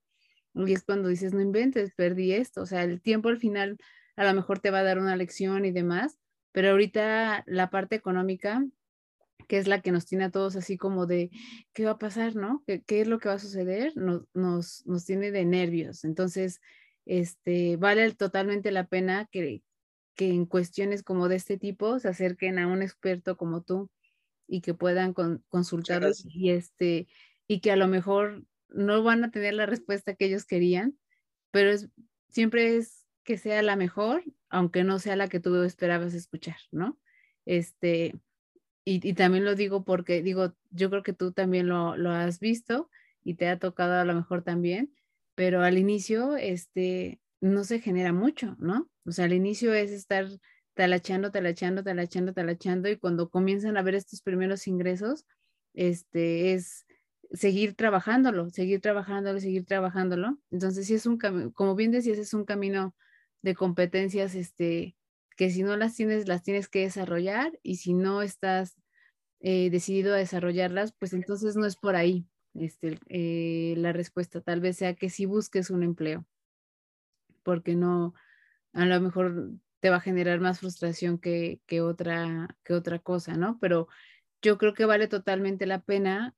[0.54, 2.62] Y es cuando dices, no inventes, perdí esto.
[2.62, 3.78] O sea, el tiempo al final
[4.16, 6.18] a lo mejor te va a dar una lección y demás,
[6.52, 8.64] pero ahorita la parte económica,
[9.50, 11.32] que es la que nos tiene a todos así como de,
[11.72, 12.62] ¿qué va a pasar, no?
[12.68, 13.96] ¿Qué, es lo que va a suceder?
[13.96, 16.04] Nos, nos, nos tiene de nervios.
[16.04, 16.60] Entonces,
[17.04, 19.64] este, vale totalmente la pena que,
[20.14, 23.90] que en cuestiones como de este tipo se acerquen a un experto como tú
[24.46, 27.08] y que puedan con, consultarlos y este
[27.48, 30.96] y que a lo mejor no van a tener la respuesta que ellos querían,
[31.50, 31.88] pero es,
[32.28, 37.00] siempre es que sea la mejor, aunque no sea la que tú esperabas escuchar, ¿no?
[37.46, 38.14] Este,
[38.84, 42.90] y, también lo digo porque, digo, yo creo que tú también lo, lo, has visto
[43.22, 44.94] y te ha tocado a lo mejor también,
[45.34, 48.90] pero al inicio, este, no se genera mucho, ¿no?
[49.04, 50.26] O sea, al inicio es estar
[50.74, 55.26] talachando, talachando, talachando, talachando y cuando comienzan a ver estos primeros ingresos,
[55.74, 56.86] este es
[57.32, 60.38] seguir trabajándolo, seguir trabajándolo, seguir trabajándolo.
[60.50, 62.94] Entonces, sí es un camino, como bien decías, es un camino
[63.42, 64.96] de competencias, este,
[65.40, 68.76] que si no las tienes, las tienes que desarrollar y si no estás
[69.40, 74.42] eh, decidido a desarrollarlas, pues entonces no es por ahí este, eh, la respuesta.
[74.42, 76.26] Tal vez sea que si busques un empleo,
[77.42, 78.12] porque no,
[78.74, 83.56] a lo mejor te va a generar más frustración que, otra, que otra cosa, ¿no?
[83.62, 83.88] Pero
[84.42, 86.34] yo creo que vale totalmente la pena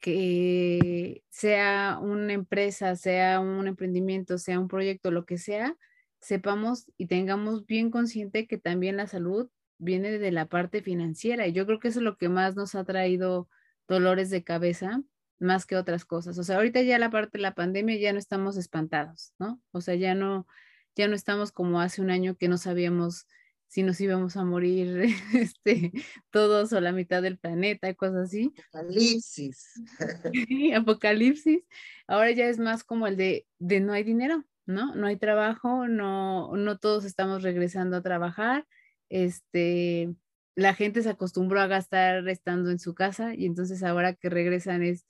[0.00, 5.76] que sea una empresa, sea un emprendimiento, sea un proyecto, lo que sea,
[6.22, 11.46] sepamos y tengamos bien consciente que también la salud viene de la parte financiera.
[11.46, 13.48] Y yo creo que eso es lo que más nos ha traído
[13.88, 15.02] dolores de cabeza,
[15.40, 16.38] más que otras cosas.
[16.38, 19.60] O sea, ahorita ya la parte de la pandemia ya no estamos espantados, ¿no?
[19.72, 20.46] O sea, ya no,
[20.94, 23.26] ya no estamos como hace un año que no sabíamos
[23.66, 25.92] si nos íbamos a morir este,
[26.30, 28.52] todos o la mitad del planeta cosas así.
[28.72, 29.82] Apocalipsis.
[30.76, 31.64] apocalipsis.
[32.06, 34.94] Ahora ya es más como el de, de no hay dinero, ¿no?
[34.94, 38.66] No hay trabajo, no, no todos estamos regresando a trabajar.
[39.08, 40.14] Este,
[40.54, 44.82] la gente se acostumbró a gastar estando en su casa y entonces ahora que regresan
[44.82, 45.06] es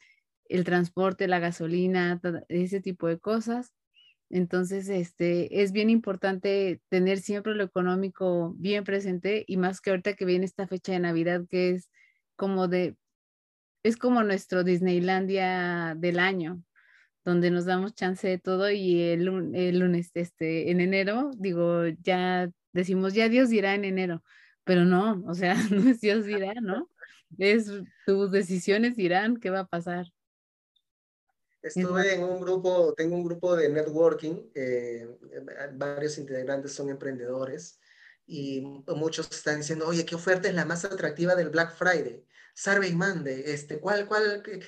[0.48, 3.72] el transporte, la gasolina, ese tipo de cosas.
[4.30, 10.14] Entonces, este, es bien importante tener siempre lo económico bien presente y más que ahorita
[10.14, 11.90] que viene esta fecha de Navidad que es
[12.36, 12.96] como de,
[13.82, 16.62] es como nuestro Disneylandia del año,
[17.24, 23.14] donde nos damos chance de todo y el, lunes, este, en enero, digo, ya decimos,
[23.14, 24.22] ya Dios dirá en enero,
[24.64, 26.88] pero no, o sea, no es Dios dirá, ¿no?
[27.38, 27.70] Es
[28.06, 30.06] tus decisiones dirán qué va a pasar.
[31.62, 35.08] Estuve en un grupo, tengo un grupo de networking, eh,
[35.74, 37.78] varios integrantes son emprendedores
[38.32, 42.24] y muchos están diciendo, oye, ¿qué oferta es la más atractiva del Black Friday?
[42.54, 44.60] Survey Monday, este, ¿cuál, cuál, qué,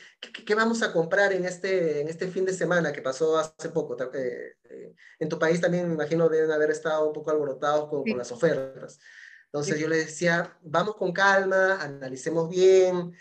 [0.44, 3.96] qué, vamos a comprar en este, en este fin de semana que pasó hace poco?
[4.14, 8.04] Eh, eh, en tu país también me imagino deben haber estado un poco alborotados con,
[8.04, 9.00] con las ofertas.
[9.46, 13.14] Entonces yo les decía, vamos con calma, analicemos bien,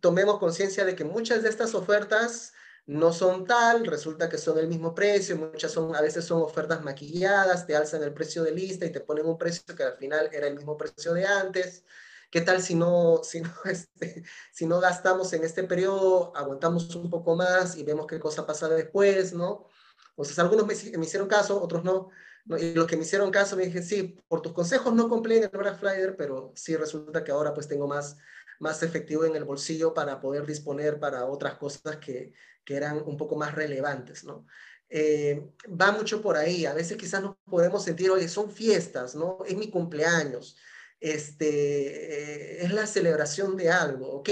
[0.00, 2.52] tomemos conciencia de que muchas de estas ofertas
[2.86, 6.82] no son tal, resulta que son el mismo precio, muchas son, a veces son ofertas
[6.82, 10.30] maquilladas, te alzan el precio de lista y te ponen un precio que al final
[10.32, 11.84] era el mismo precio de antes.
[12.30, 17.10] ¿Qué tal si no, si no, este, si no gastamos en este periodo, aguantamos un
[17.10, 19.66] poco más y vemos qué cosa pasa después, ¿no?
[20.10, 22.08] Entonces, algunos me, me hicieron caso, otros no,
[22.44, 25.38] no, Y los que me hicieron caso me dije, sí, por tus consejos no compré
[25.38, 28.16] en el Black Friday, pero sí resulta que ahora pues tengo más,
[28.60, 32.32] más efectivo en el bolsillo para poder disponer para otras cosas que,
[32.64, 34.46] que eran un poco más relevantes, ¿no?
[34.88, 36.66] Eh, va mucho por ahí.
[36.66, 39.38] A veces quizás nos podemos sentir, oye, son fiestas, ¿no?
[39.46, 40.56] Es mi cumpleaños,
[41.00, 44.30] este, eh, es la celebración de algo, ok.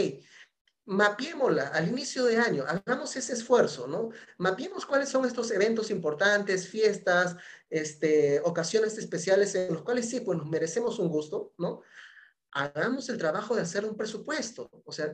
[0.86, 4.10] Mapiémosla al inicio de año, hagamos ese esfuerzo, ¿no?
[4.36, 7.36] Mapiemos cuáles son estos eventos importantes, fiestas,
[7.70, 11.80] este, ocasiones especiales en los cuales sí, pues nos merecemos un gusto, ¿no?
[12.54, 14.70] Hagamos el trabajo de hacer un presupuesto.
[14.84, 15.12] O sea,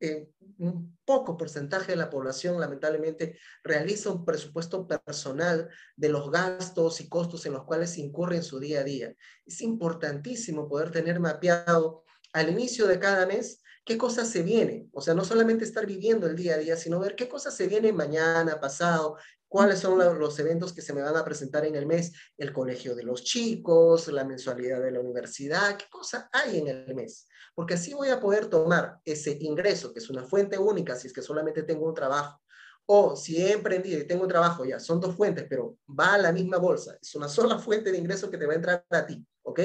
[0.00, 7.00] eh, un poco porcentaje de la población lamentablemente realiza un presupuesto personal de los gastos
[7.02, 9.14] y costos en los cuales incurre en su día a día.
[9.44, 12.02] Es importantísimo poder tener mapeado
[12.32, 14.88] al inicio de cada mes qué cosas se vienen.
[14.94, 17.66] O sea, no solamente estar viviendo el día a día, sino ver qué cosas se
[17.68, 19.18] vienen mañana, pasado,
[19.54, 22.96] cuáles son los eventos que se me van a presentar en el mes, el colegio
[22.96, 27.28] de los chicos, la mensualidad de la universidad, qué cosa hay en el mes.
[27.54, 31.12] Porque así voy a poder tomar ese ingreso, que es una fuente única, si es
[31.12, 32.42] que solamente tengo un trabajo,
[32.86, 36.18] o si he emprendido y tengo un trabajo, ya son dos fuentes, pero va a
[36.18, 39.06] la misma bolsa, es una sola fuente de ingreso que te va a entrar a
[39.06, 39.60] ti, ¿ok?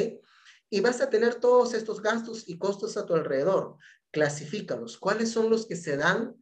[0.70, 3.78] Y vas a tener todos estos gastos y costos a tu alrededor.
[4.12, 5.00] Clasifícalos.
[5.00, 6.36] ¿Cuáles son los que se dan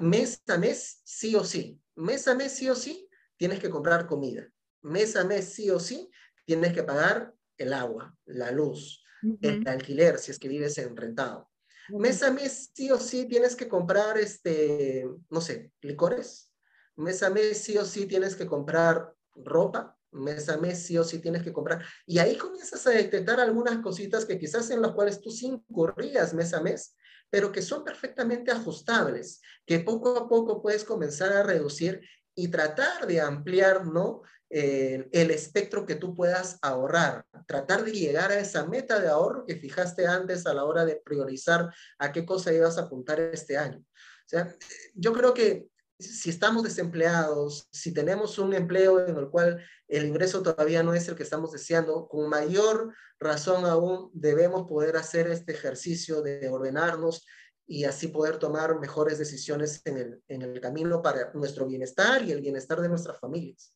[0.00, 1.80] mes a mes, sí o sí?
[1.96, 4.48] mes a mes sí o sí tienes que comprar comida.
[4.82, 6.10] Mes a mes sí o sí
[6.44, 9.02] tienes que pagar el agua, la luz,
[9.40, 11.50] el alquiler si es que vives en rentado.
[11.90, 16.50] Mes a mes sí o sí tienes que comprar, este, no sé, licores.
[16.96, 19.98] Mes a mes sí o sí tienes que comprar ropa.
[20.12, 21.84] Mes a mes sí o sí tienes que comprar.
[22.06, 26.32] Y ahí comienzas a detectar algunas cositas que quizás en las cuales tú sí incurrías
[26.32, 26.94] mes a mes,
[27.30, 32.00] pero que son perfectamente ajustables, que poco a poco puedes comenzar a reducir
[32.34, 34.22] y tratar de ampliar, ¿no?
[34.50, 39.44] Eh, el espectro que tú puedas ahorrar, tratar de llegar a esa meta de ahorro
[39.46, 43.56] que fijaste antes a la hora de priorizar a qué cosa ibas a apuntar este
[43.56, 43.78] año.
[43.78, 44.54] O sea,
[44.94, 45.66] yo creo que
[45.98, 51.08] si estamos desempleados, si tenemos un empleo en el cual el ingreso todavía no es
[51.08, 57.24] el que estamos deseando, con mayor razón aún debemos poder hacer este ejercicio de ordenarnos
[57.66, 62.32] y así poder tomar mejores decisiones en el, en el camino para nuestro bienestar y
[62.32, 63.74] el bienestar de nuestras familias.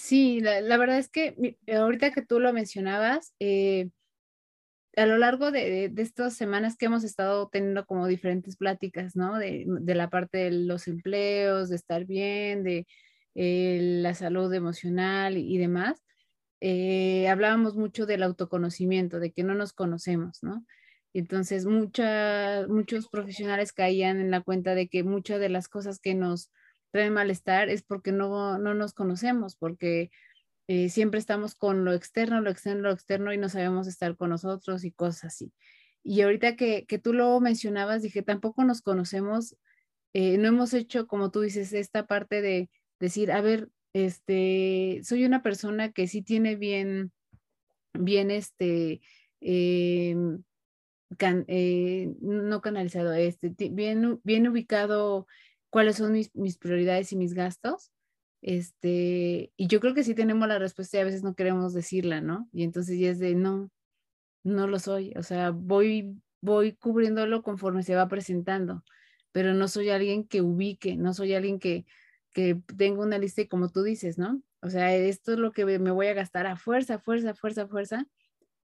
[0.00, 3.90] Sí, la, la verdad es que ahorita que tú lo mencionabas, eh,
[4.96, 9.38] a lo largo de, estas semanas que hemos estado teniendo como diferentes pláticas, ¿no?
[9.38, 12.86] De, la parte de los empleos, de estar bien, de
[13.34, 16.02] eh, la salud emocional y, demás,
[16.60, 20.64] eh, hablábamos mucho del autoconocimiento, de que no nos conocemos, ¿no?
[21.12, 26.50] Entonces, muchos profesionales caían en la cuenta de que muchas de las cosas que nos
[26.92, 30.10] traen malestar es porque no, no nos conocemos, porque
[30.72, 34.30] eh, siempre estamos con lo externo, lo externo, lo externo y no sabemos estar con
[34.30, 35.52] nosotros y cosas así.
[36.04, 39.56] Y ahorita que, que tú lo mencionabas, dije, tampoco nos conocemos,
[40.12, 45.24] eh, no hemos hecho, como tú dices, esta parte de decir, a ver, este, soy
[45.24, 47.10] una persona que sí tiene bien,
[47.92, 49.00] bien, este,
[49.40, 50.44] em,
[51.48, 55.26] eh, no canalizado, este, bien, bien ubicado
[55.68, 57.90] cuáles son mis, mis prioridades y mis gastos
[58.42, 62.20] este, y yo creo que sí tenemos la respuesta y a veces no queremos decirla,
[62.20, 62.48] ¿no?
[62.52, 63.70] Y entonces ya es de, no,
[64.42, 68.84] no lo soy, o sea, voy, voy cubriéndolo conforme se va presentando,
[69.32, 71.84] pero no soy alguien que ubique, no soy alguien que,
[72.32, 74.42] que tenga una lista y como tú dices, ¿no?
[74.62, 78.06] O sea, esto es lo que me voy a gastar a fuerza, fuerza, fuerza, fuerza,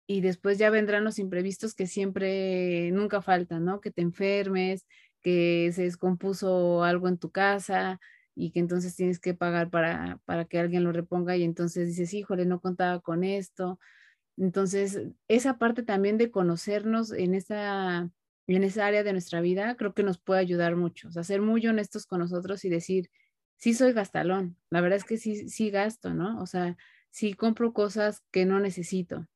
[0.07, 3.81] y después ya vendrán los imprevistos que siempre, nunca faltan, ¿no?
[3.81, 4.87] Que te enfermes,
[5.23, 8.01] que se descompuso algo en tu casa,
[8.35, 12.15] y que entonces tienes que pagar para, para que alguien lo reponga y entonces dices,
[12.15, 13.79] híjole, no contaba con esto.
[14.37, 18.11] Entonces, esa parte también de conocernos en esa,
[18.47, 21.09] en esa área de nuestra vida, creo que nos puede ayudar mucho.
[21.09, 23.11] O sea, ser muy honestos con nosotros y decir,
[23.57, 26.41] sí soy gastalón, la verdad es que sí, sí gasto, ¿no?
[26.43, 26.77] O sea,
[27.11, 29.29] sí compro cosas que no necesito.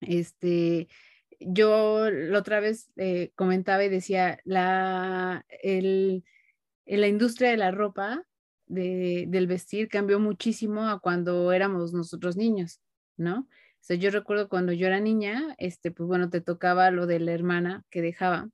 [0.00, 0.88] Este,
[1.40, 6.24] yo la otra vez eh, comentaba y decía, la, el,
[6.88, 8.24] en la industria de la ropa,
[8.66, 12.80] del vestir, cambió muchísimo a cuando éramos nosotros niños,
[13.16, 13.40] ¿no?
[13.40, 17.20] O sea, yo recuerdo cuando yo era niña, este, pues bueno, te tocaba lo de
[17.20, 18.50] la hermana que dejaba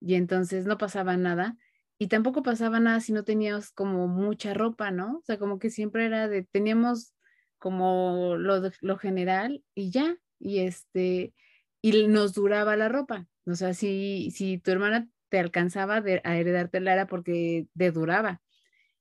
[0.00, 1.56] y entonces no pasaba nada
[1.98, 5.18] y tampoco pasaba nada si no tenías como mucha ropa, ¿no?
[5.18, 7.14] O sea, como que siempre era de, teníamos
[7.58, 11.34] como lo, lo general y ya, y este,
[11.82, 13.26] y nos duraba la ropa.
[13.46, 18.40] O sea, si, si tu hermana te alcanzaba a heredártela era porque te duraba.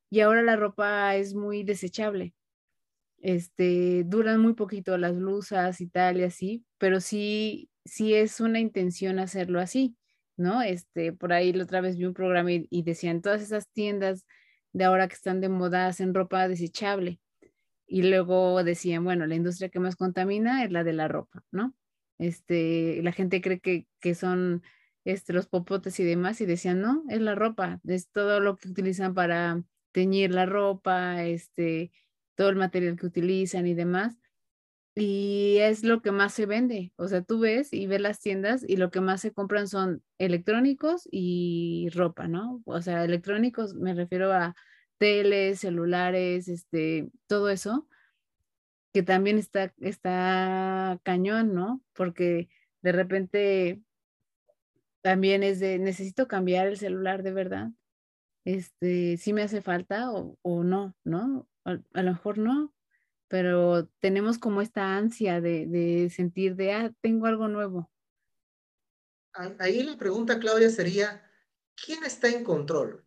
[0.09, 2.33] Y ahora la ropa es muy desechable.
[3.19, 8.59] Este, duran muy poquito las blusas y tal y así, pero sí, sí es una
[8.59, 9.95] intención hacerlo así,
[10.35, 10.61] ¿no?
[10.61, 14.25] Este, por ahí la otra vez vi un programa y, y decían todas esas tiendas
[14.73, 17.19] de ahora que están de moda hacen ropa desechable.
[17.87, 21.73] Y luego decían, bueno, la industria que más contamina es la de la ropa, ¿no?
[22.17, 24.63] Este, la gente cree que, que son
[25.05, 28.69] este, los popotes y demás, y decían, no, es la ropa, es todo lo que
[28.69, 31.91] utilizan para teñir la ropa, este,
[32.35, 34.17] todo el material que utilizan y demás.
[34.95, 36.93] Y es lo que más se vende.
[36.97, 40.03] O sea, tú ves y ves las tiendas y lo que más se compran son
[40.19, 42.61] electrónicos y ropa, ¿no?
[42.65, 44.55] O sea, electrónicos me refiero a
[44.99, 47.87] teles, celulares, este, todo eso,
[48.93, 51.81] que también está, está cañón, ¿no?
[51.93, 52.49] Porque
[52.81, 53.81] de repente
[55.03, 57.69] también es de, necesito cambiar el celular de verdad.
[58.45, 61.47] Este, si me hace falta o, no, ¿no?
[61.65, 62.73] A, lo mejor no,
[63.27, 67.91] pero tenemos como esta ansia de, de sentir de, ah, tengo algo nuevo.
[69.59, 71.23] Ahí la pregunta, Claudia, sería,
[71.75, 73.05] ¿quién está en control?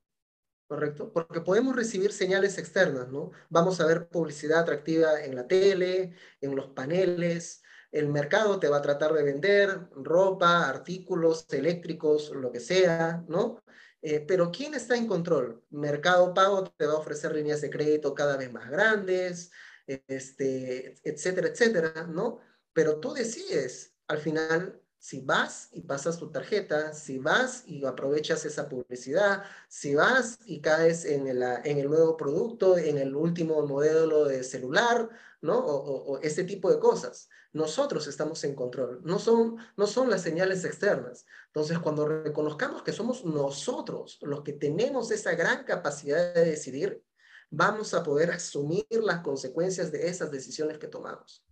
[0.67, 1.13] ¿correcto?
[1.13, 3.31] Porque podemos recibir señales externas, ¿no?
[3.49, 7.63] Vamos a ver publicidad atractiva en la tele, en los paneles,
[7.99, 13.63] el mercado te va a tratar de vender ropa, artículos eléctricos, lo que sea, ¿no?
[14.03, 15.65] Eh, pero ¿quién está en control?
[15.71, 19.51] Mercado Pago te va a ofrecer líneas de crédito cada vez más grandes,
[19.87, 22.41] este, etcétera, etcétera, ¿no?
[22.75, 28.45] Pero tú decides al final si vas y pasas tu tarjeta, si vas y aprovechas
[28.45, 34.43] esa publicidad, si vas y caes en el, nuevo producto, en el último modelo de
[34.43, 35.09] celular,
[35.43, 35.61] ¿no?
[35.61, 37.29] O, ese tipo de cosas.
[37.53, 41.25] Nosotros estamos en control, no son, no son las señales externas.
[41.47, 47.05] Entonces, cuando reconozcamos que somos nosotros los que tenemos esa gran capacidad de decidir,
[47.49, 51.47] vamos a poder asumir las consecuencias de esas decisiones que tomamos.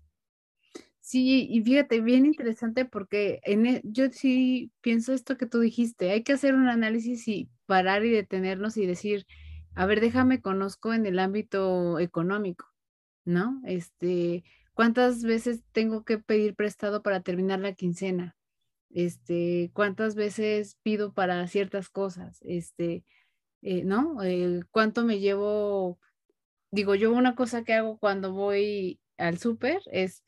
[1.15, 6.11] Sí, y fíjate, bien interesante porque en, e, yo sí pienso esto que tú dijiste,
[6.11, 9.25] hay que hacer un análisis y parar y detenernos y decir,
[9.77, 12.67] a ver, déjame conozco en el ámbito económico,
[13.25, 13.61] ¿no?
[13.65, 14.43] Este,
[14.73, 18.37] ¿cuántas veces tengo que pedir prestado para terminar la quincena?
[18.91, 22.41] Este, ¿cuántas veces pido para ciertas cosas?
[22.43, 23.05] Este,
[23.63, 24.21] eh, ¿no?
[24.25, 26.01] Eh, ¿Cuánto me llevo?
[26.73, 30.24] Digo, yo una cosa que hago cuando voy al súper es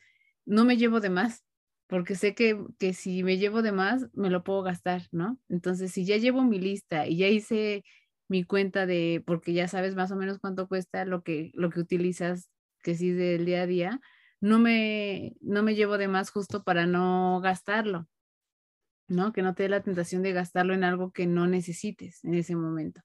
[0.47, 1.45] no me llevo de más,
[1.89, 5.39] porque sé que, que, si me llevo de más, me lo puedo gastar, ¿no?
[5.49, 7.85] Entonces, si ya llevo mi lista y ya hice
[8.29, 11.81] mi cuenta de, porque ya sabes más o menos cuánto cuesta lo que, lo que
[11.81, 12.51] utilizas,
[12.83, 14.01] que sí del día a día,
[14.41, 18.09] no me, no me llevo de más justo para no gastarlo,
[19.09, 19.33] ¿no?
[19.33, 22.57] Que no te dé la tentación de gastarlo en algo que no necesites en ese
[22.57, 23.03] momento.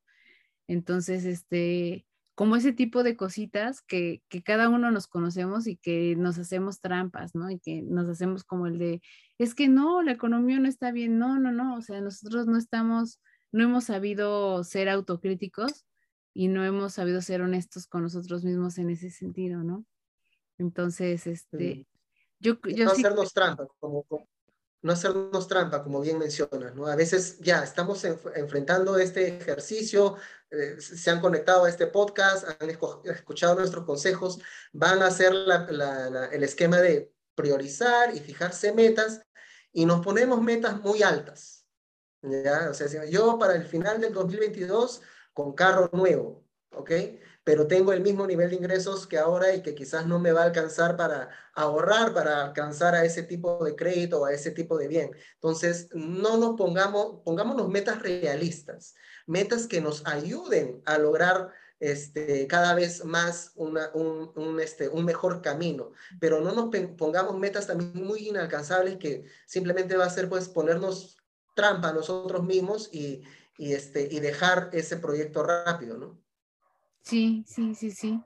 [0.67, 2.05] Entonces, este,
[2.35, 6.79] como ese tipo de cositas que, que, cada uno nos conocemos y que nos hacemos
[6.79, 7.49] trampas, ¿no?
[7.51, 9.01] Y que nos hacemos como el de,
[9.37, 12.57] es que no, la economía no está bien, no, no, no, o sea, nosotros no
[12.57, 13.19] estamos,
[13.51, 15.85] no hemos sabido ser autocríticos
[16.33, 19.85] y no hemos sabido ser honestos con nosotros mismos en ese sentido, ¿no?
[20.57, 21.85] Entonces, este,
[22.39, 24.05] yo, yo no hacernos trampas, como,
[24.81, 26.87] no hacernos trampa, como bien mencionas, ¿no?
[26.87, 30.15] A veces ya estamos enfrentando este ejercicio,
[30.49, 32.69] eh, se han conectado a este podcast, han
[33.05, 34.39] escuchado nuestros consejos,
[34.73, 39.21] van a hacer el esquema de priorizar y fijarse metas
[39.71, 41.65] y nos ponemos metas muy altas.
[42.21, 42.69] ¿ya?
[42.69, 45.01] O sea, yo para el final del 2022
[45.33, 46.91] con carro nuevo, ¿ok?
[47.43, 50.41] Pero tengo el mismo nivel de ingresos que ahora y que quizás no me va
[50.41, 54.77] a alcanzar para ahorrar, para alcanzar a ese tipo de crédito o a ese tipo
[54.77, 55.11] de bien.
[55.35, 58.93] Entonces, no nos pongamos, pongámonos metas realistas,
[59.25, 65.03] metas que nos ayuden a lograr este, cada vez más una, un, un, este, un
[65.03, 70.29] mejor camino, pero no nos pongamos metas también muy inalcanzables que simplemente va a ser
[70.29, 71.17] pues ponernos
[71.55, 73.23] trampa a nosotros mismos y,
[73.57, 76.21] y, este, y dejar ese proyecto rápido, ¿no?
[77.03, 78.21] Sí, sí, sí, sí.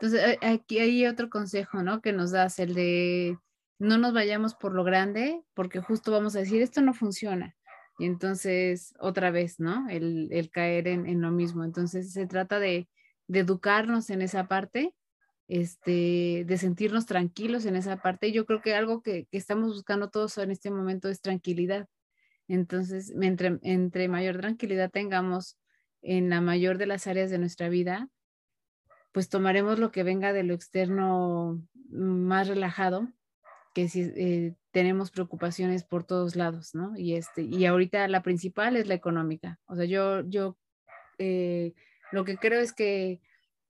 [0.00, 2.00] Entonces, aquí hay otro consejo, ¿no?
[2.00, 3.38] Que nos das, el de
[3.78, 7.56] no nos vayamos por lo grande, porque justo vamos a decir, esto no funciona.
[7.98, 9.88] Y entonces, otra vez, ¿no?
[9.88, 11.64] El, el caer en, en, lo mismo.
[11.64, 12.88] Entonces, se trata de,
[13.26, 14.94] de, educarnos en esa parte,
[15.48, 18.32] este, de sentirnos tranquilos en esa parte.
[18.32, 21.88] Yo creo que algo que, que estamos buscando todos en este momento es tranquilidad.
[22.48, 25.56] Entonces, entre, entre mayor tranquilidad tengamos
[26.02, 28.08] en la mayor de las áreas de nuestra vida,
[29.12, 33.08] pues tomaremos lo que venga de lo externo más relajado,
[33.74, 36.96] que si eh, tenemos preocupaciones por todos lados, ¿no?
[36.96, 39.58] Y, este, y ahorita la principal es la económica.
[39.66, 40.56] O sea, yo, yo
[41.18, 41.74] eh,
[42.12, 43.20] lo que creo es que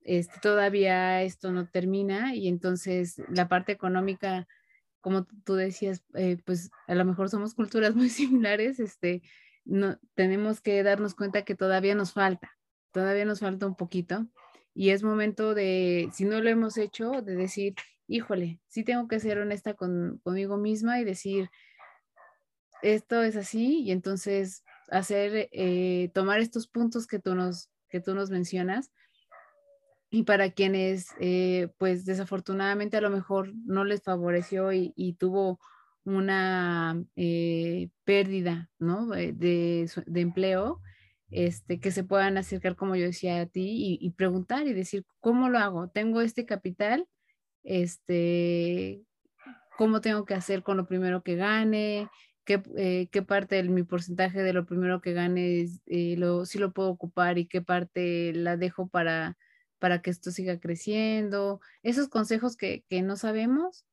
[0.03, 4.47] este, todavía esto no termina y entonces la parte económica,
[4.99, 9.21] como tú decías, eh, pues a lo mejor somos culturas muy similares, este,
[9.65, 12.51] no, tenemos que darnos cuenta que todavía nos falta,
[12.91, 14.27] todavía nos falta un poquito
[14.73, 17.75] y es momento de, si no lo hemos hecho, de decir,
[18.07, 21.49] híjole, sí tengo que ser honesta conmigo misma y decir,
[22.81, 28.15] esto es así y entonces hacer, eh, tomar estos puntos que tú nos, que tú
[28.15, 28.91] nos mencionas
[30.09, 35.59] y para quienes, eh, pues desafortunadamente a lo mejor no les favoreció y, tuvo
[36.03, 39.07] una eh, pérdida, ¿no?
[39.07, 40.81] De, de empleo,
[41.31, 45.49] este, que se puedan acercar, como yo decía a ti, y, preguntar y decir, ¿cómo
[45.49, 45.89] lo hago?
[45.89, 47.07] Tengo este capital,
[47.63, 49.01] este,
[49.77, 52.09] ¿cómo tengo que hacer con lo primero que gane?
[52.45, 56.57] qué, eh, qué parte de mi porcentaje de lo primero que gane eh, lo, sí
[56.59, 59.37] lo puedo ocupar y qué parte la dejo para,
[59.79, 61.61] para que esto siga creciendo.
[61.83, 63.85] Esos consejos que, que no sabemos,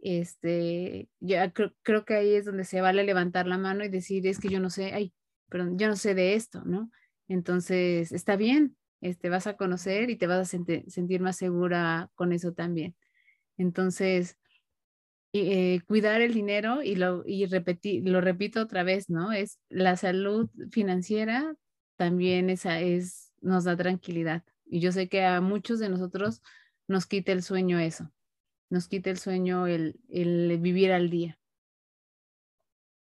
[0.00, 4.26] este, ya creo, creo, que ahí es donde se vale levantar la mano y decir,
[4.26, 5.12] es que yo no sé, ay,
[5.48, 6.90] perdón, yo no sé de esto, ¿no?
[7.28, 12.32] Entonces, está bien, este, vas a conocer y te vas a sentir más segura con
[12.32, 12.94] eso también.
[13.56, 14.36] Entonces,
[15.32, 19.32] eh, cuidar el dinero y lo, y repetir, lo repito otra vez, ¿no?
[19.32, 21.54] Es la salud financiera
[21.96, 24.44] también esa es, nos da tranquilidad.
[24.66, 26.42] Y yo sé que a muchos de nosotros
[26.88, 28.12] nos quita el sueño eso,
[28.70, 31.38] nos quita el sueño el, el vivir al día.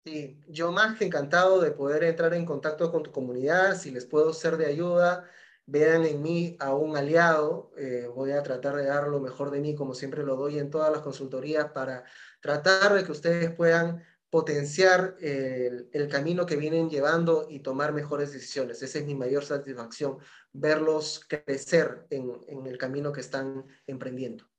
[0.04, 4.04] Sí, yo más que encantado de poder entrar en contacto con tu comunidad, si les
[4.04, 5.30] puedo ser de ayuda,
[5.64, 7.70] vean en mí a un aliado.
[7.76, 10.70] Eh, voy a tratar de dar lo mejor de mí, como siempre lo doy en
[10.70, 12.04] todas las consultorías, para
[12.40, 18.82] tratar de que ustedes puedan potenciar el, camino que vienen llevando y tomar mejores decisiones.
[18.82, 20.18] Esa es mi mayor satisfacción,
[20.52, 24.51] verlos crecer en, en el camino que están emprendiendo.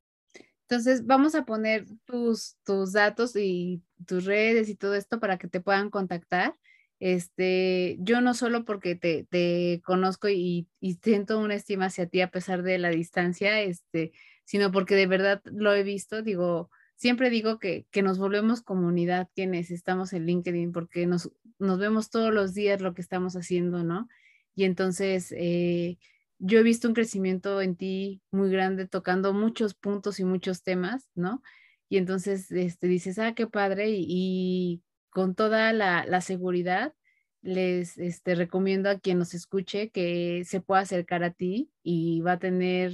[0.74, 5.48] Entonces, vamos a poner tus, tus datos y tus redes y todo esto para que
[5.48, 6.58] te puedan contactar.
[7.00, 12.22] Este, yo no solo porque te, te conozco y, y, siento una estima hacia ti
[12.22, 14.14] a pesar de la distancia, este,
[14.46, 19.30] sino porque de verdad lo he visto, digo, siempre digo que, que nos volvemos comunidad
[19.36, 23.84] quienes estamos en LinkedIn porque nos, nos vemos todos los días lo que estamos haciendo,
[23.84, 24.08] ¿no?
[24.56, 26.00] Y entonces, eh,
[26.46, 31.10] yo he visto un crecimiento en ti muy grande tocando muchos puntos y muchos temas,
[31.16, 31.42] ¿no?
[31.88, 36.94] Y entonces este, dices, ah, qué padre, y, con toda la, seguridad,
[37.42, 42.34] les este, recomiendo a quien nos escuche que se pueda acercar a ti y va
[42.34, 42.92] a tener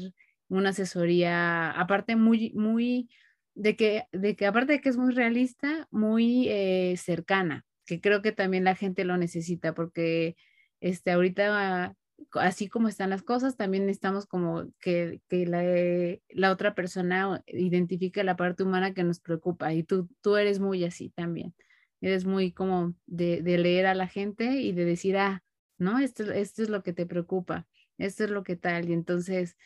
[0.50, 3.10] una asesoría, aparte muy, muy,
[3.56, 8.22] de que, de que aparte de que es muy realista, muy eh, cercana, que creo
[8.22, 10.36] que también la gente lo necesita, porque
[10.82, 11.95] este, ahorita
[12.34, 18.36] así como están las cosas, también necesitamos como que, que la, otra persona identifique la
[18.36, 21.53] parte humana que nos preocupa y tú, tú eres muy así también.
[22.01, 25.43] Eres muy como de, leer a la gente y de decir, ah,
[25.78, 25.99] ¿no?
[25.99, 27.67] Esto, esto es lo que te preocupa,
[27.97, 28.89] esto es lo que tal.
[28.89, 29.57] Y entonces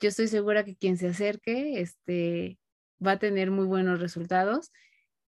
[0.00, 2.58] yo estoy segura que quien se acerque este,
[3.04, 4.72] va a tener muy buenos resultados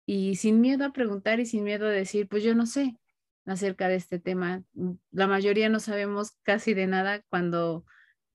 [0.05, 2.97] y sin miedo a preguntar y sin miedo a decir, pues yo no sé,
[3.45, 4.63] acerca de este tema.
[4.73, 7.85] Mm, la mayoría no sabemos casi de nada cuando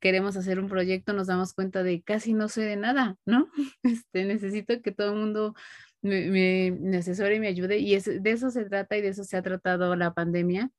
[0.00, 3.50] queremos hacer un proyecto, nos damos cuenta de casi no sé de nada, ¿no?
[3.82, 5.54] Este, necesito que todo el mundo
[6.02, 9.36] me, me, asesore y me ayude y de eso se trata y de eso se
[9.36, 10.70] ha tratado la pandemia.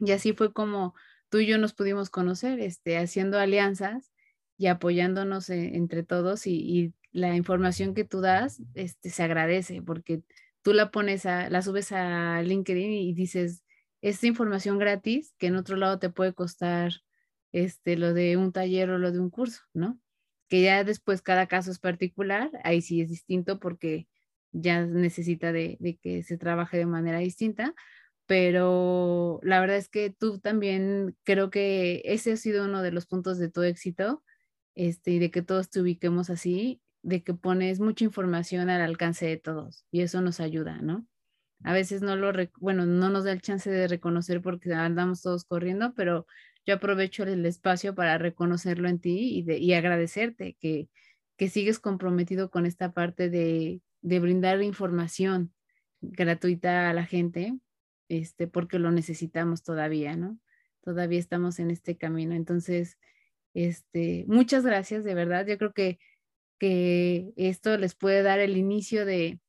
[0.00, 0.94] Y así fue como
[1.28, 4.12] tú y yo nos pudimos conocer, este, haciendo alianzas
[4.56, 9.80] y apoyándonos e, entre todos y, y, la información que tú das este, se agradece
[9.80, 10.22] porque
[10.68, 13.64] tú la pones a, la subes a LinkedIn y dices,
[14.02, 16.92] esta información gratis que en otro lado te puede costar
[17.52, 19.98] este, lo de un taller o lo de un curso, ¿no?
[20.46, 24.08] Que ya después cada caso es particular, ahí sí es distinto porque
[24.52, 27.74] ya necesita de, de que se trabaje de manera distinta,
[28.26, 33.06] pero la verdad es que tú también creo que ese ha sido uno de los
[33.06, 34.22] puntos de tu éxito,
[34.74, 39.26] este, y de que todos te ubiquemos así, de que pones mucha información al alcance
[39.26, 41.06] de todos y eso nos ayuda, ¿no?
[41.64, 45.44] A veces no lo, bueno, no nos da el chance de reconocer porque andamos todos
[45.44, 46.26] corriendo, pero
[46.66, 50.88] yo aprovecho el espacio para reconocerlo en ti y, de, y agradecerte que,
[51.36, 55.52] que sigues comprometido con esta parte de, de brindar información
[56.00, 57.58] gratuita a la gente,
[58.08, 60.38] este, porque lo necesitamos todavía, ¿no?
[60.82, 62.34] Todavía estamos en este camino.
[62.34, 62.98] Entonces,
[63.54, 65.46] este, muchas gracias, de verdad.
[65.46, 65.98] Yo creo que
[66.58, 69.40] que esto les puede dar el inicio de,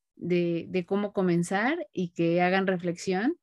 [0.86, 3.38] cómo comenzar y que hagan reflexión.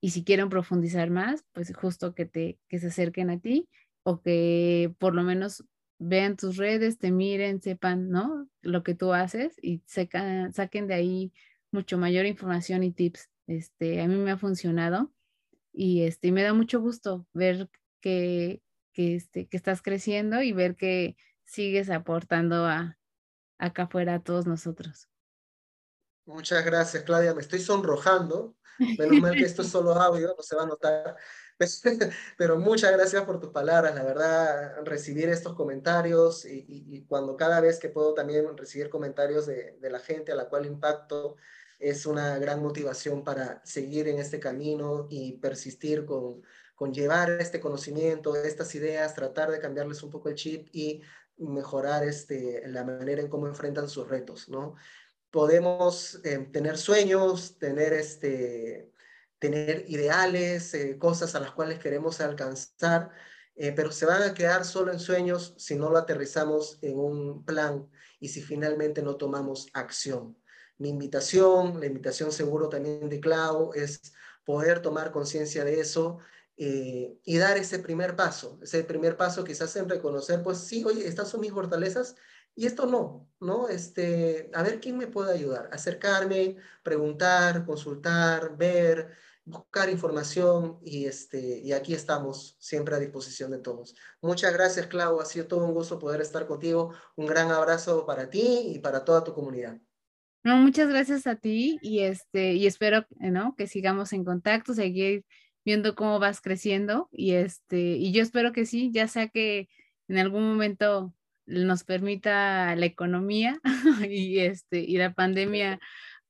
[0.00, 3.68] Y si quieren profundizar más, pues justo que, te, que se acerquen a ti
[4.04, 5.64] o que por lo menos
[5.98, 8.48] vean tus redes, te miren, sepan, ¿no?
[8.62, 11.32] Lo que tú haces y saquen de ahí
[11.72, 13.28] mucho mayor información y tips.
[13.46, 15.12] Este, a mí me ha funcionado
[15.72, 17.68] y este, me da mucho gusto ver
[18.00, 18.62] que,
[18.92, 21.16] que, este, que estás creciendo y ver que
[21.48, 22.98] sigues aportando a,
[23.58, 25.08] acá afuera a todos nosotros.
[26.26, 27.34] Muchas gracias, Claudia.
[27.34, 28.54] Me estoy sonrojando.
[28.78, 31.16] Menos mal que esto es solo audio, no se va a notar.
[32.36, 33.94] Pero muchas gracias por tus palabras.
[33.94, 39.78] La verdad, recibir estos comentarios y, cuando cada vez que puedo también recibir comentarios de,
[39.80, 41.36] de, la gente a la cual impacto,
[41.78, 46.42] es una gran motivación para seguir en este camino y persistir con,
[46.74, 51.02] con llevar este conocimiento, estas ideas, tratar de cambiarles un poco el chip y
[51.38, 54.74] mejorar este, la manera en cómo enfrentan sus retos, ¿no?
[55.30, 58.90] podemos eh, tener sueños, tener, este,
[59.38, 63.10] tener ideales, eh, cosas a las cuales queremos alcanzar,
[63.56, 67.44] eh, pero se van a quedar solo en sueños si no lo aterrizamos en un
[67.44, 67.88] plan
[68.20, 70.36] y si finalmente no tomamos acción.
[70.78, 74.12] Mi invitación, la invitación seguro también de Clau, es
[74.44, 76.18] poder tomar conciencia de eso
[76.58, 81.28] y dar ese primer paso, ese primer paso quizás en reconocer, pues sí, oye, estas
[81.28, 82.16] son mis fortalezas
[82.58, 83.68] y esto no, ¿no?
[83.68, 89.10] Este, a ver quién me puede ayudar, acercarme, preguntar, consultar, ver,
[89.44, 93.94] buscar información y, este, y aquí estamos siempre a disposición de todos.
[94.20, 95.20] Muchas gracias, Clau.
[95.20, 96.92] Ha sido todo un gusto poder estar contigo.
[97.14, 99.78] Un gran abrazo para ti y para toda tu comunidad.
[100.42, 103.54] Muchas gracias a ti y, este, y espero ¿no?
[103.56, 105.24] que sigamos en contacto, seguir
[105.68, 109.68] viendo cómo vas creciendo y, este, y yo espero que sí, ya sea que
[110.08, 111.12] en algún momento
[111.44, 113.60] nos permita la economía
[114.08, 115.78] y, este, y la pandemia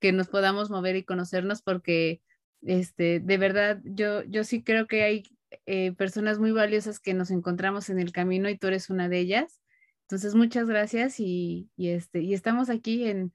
[0.01, 2.21] que nos podamos mover y conocernos porque
[2.63, 5.23] este, de verdad yo, yo sí creo que hay
[5.67, 9.21] eh, personas muy valiosas que nos encontramos en el camino y tú eres una de
[9.21, 9.61] ellas.
[10.09, 13.33] Entonces, muchas gracias y, y este, y estamos aquí en,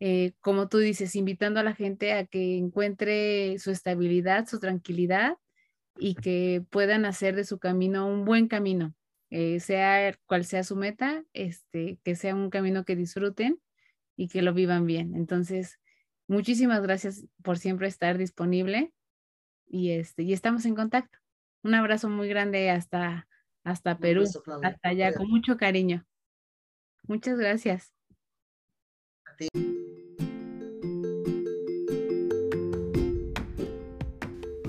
[0.00, 5.36] eh, como tú dices, invitando a la gente a que encuentre su estabilidad, su tranquilidad
[5.96, 8.94] y que puedan hacer de su camino un buen camino.
[9.30, 13.60] Eh, sea cual sea su meta, este, que sea un camino que disfruten
[14.16, 15.16] y que lo vivan bien.
[15.16, 15.80] Entonces,
[16.28, 18.92] muchísimas gracias por siempre estar disponible
[19.66, 21.18] y, este, y estamos en contacto.
[21.64, 23.26] Un abrazo muy grande hasta,
[23.64, 24.22] hasta Perú,
[24.62, 26.06] hasta allá, con mucho cariño.
[27.02, 27.92] Muchas gracias.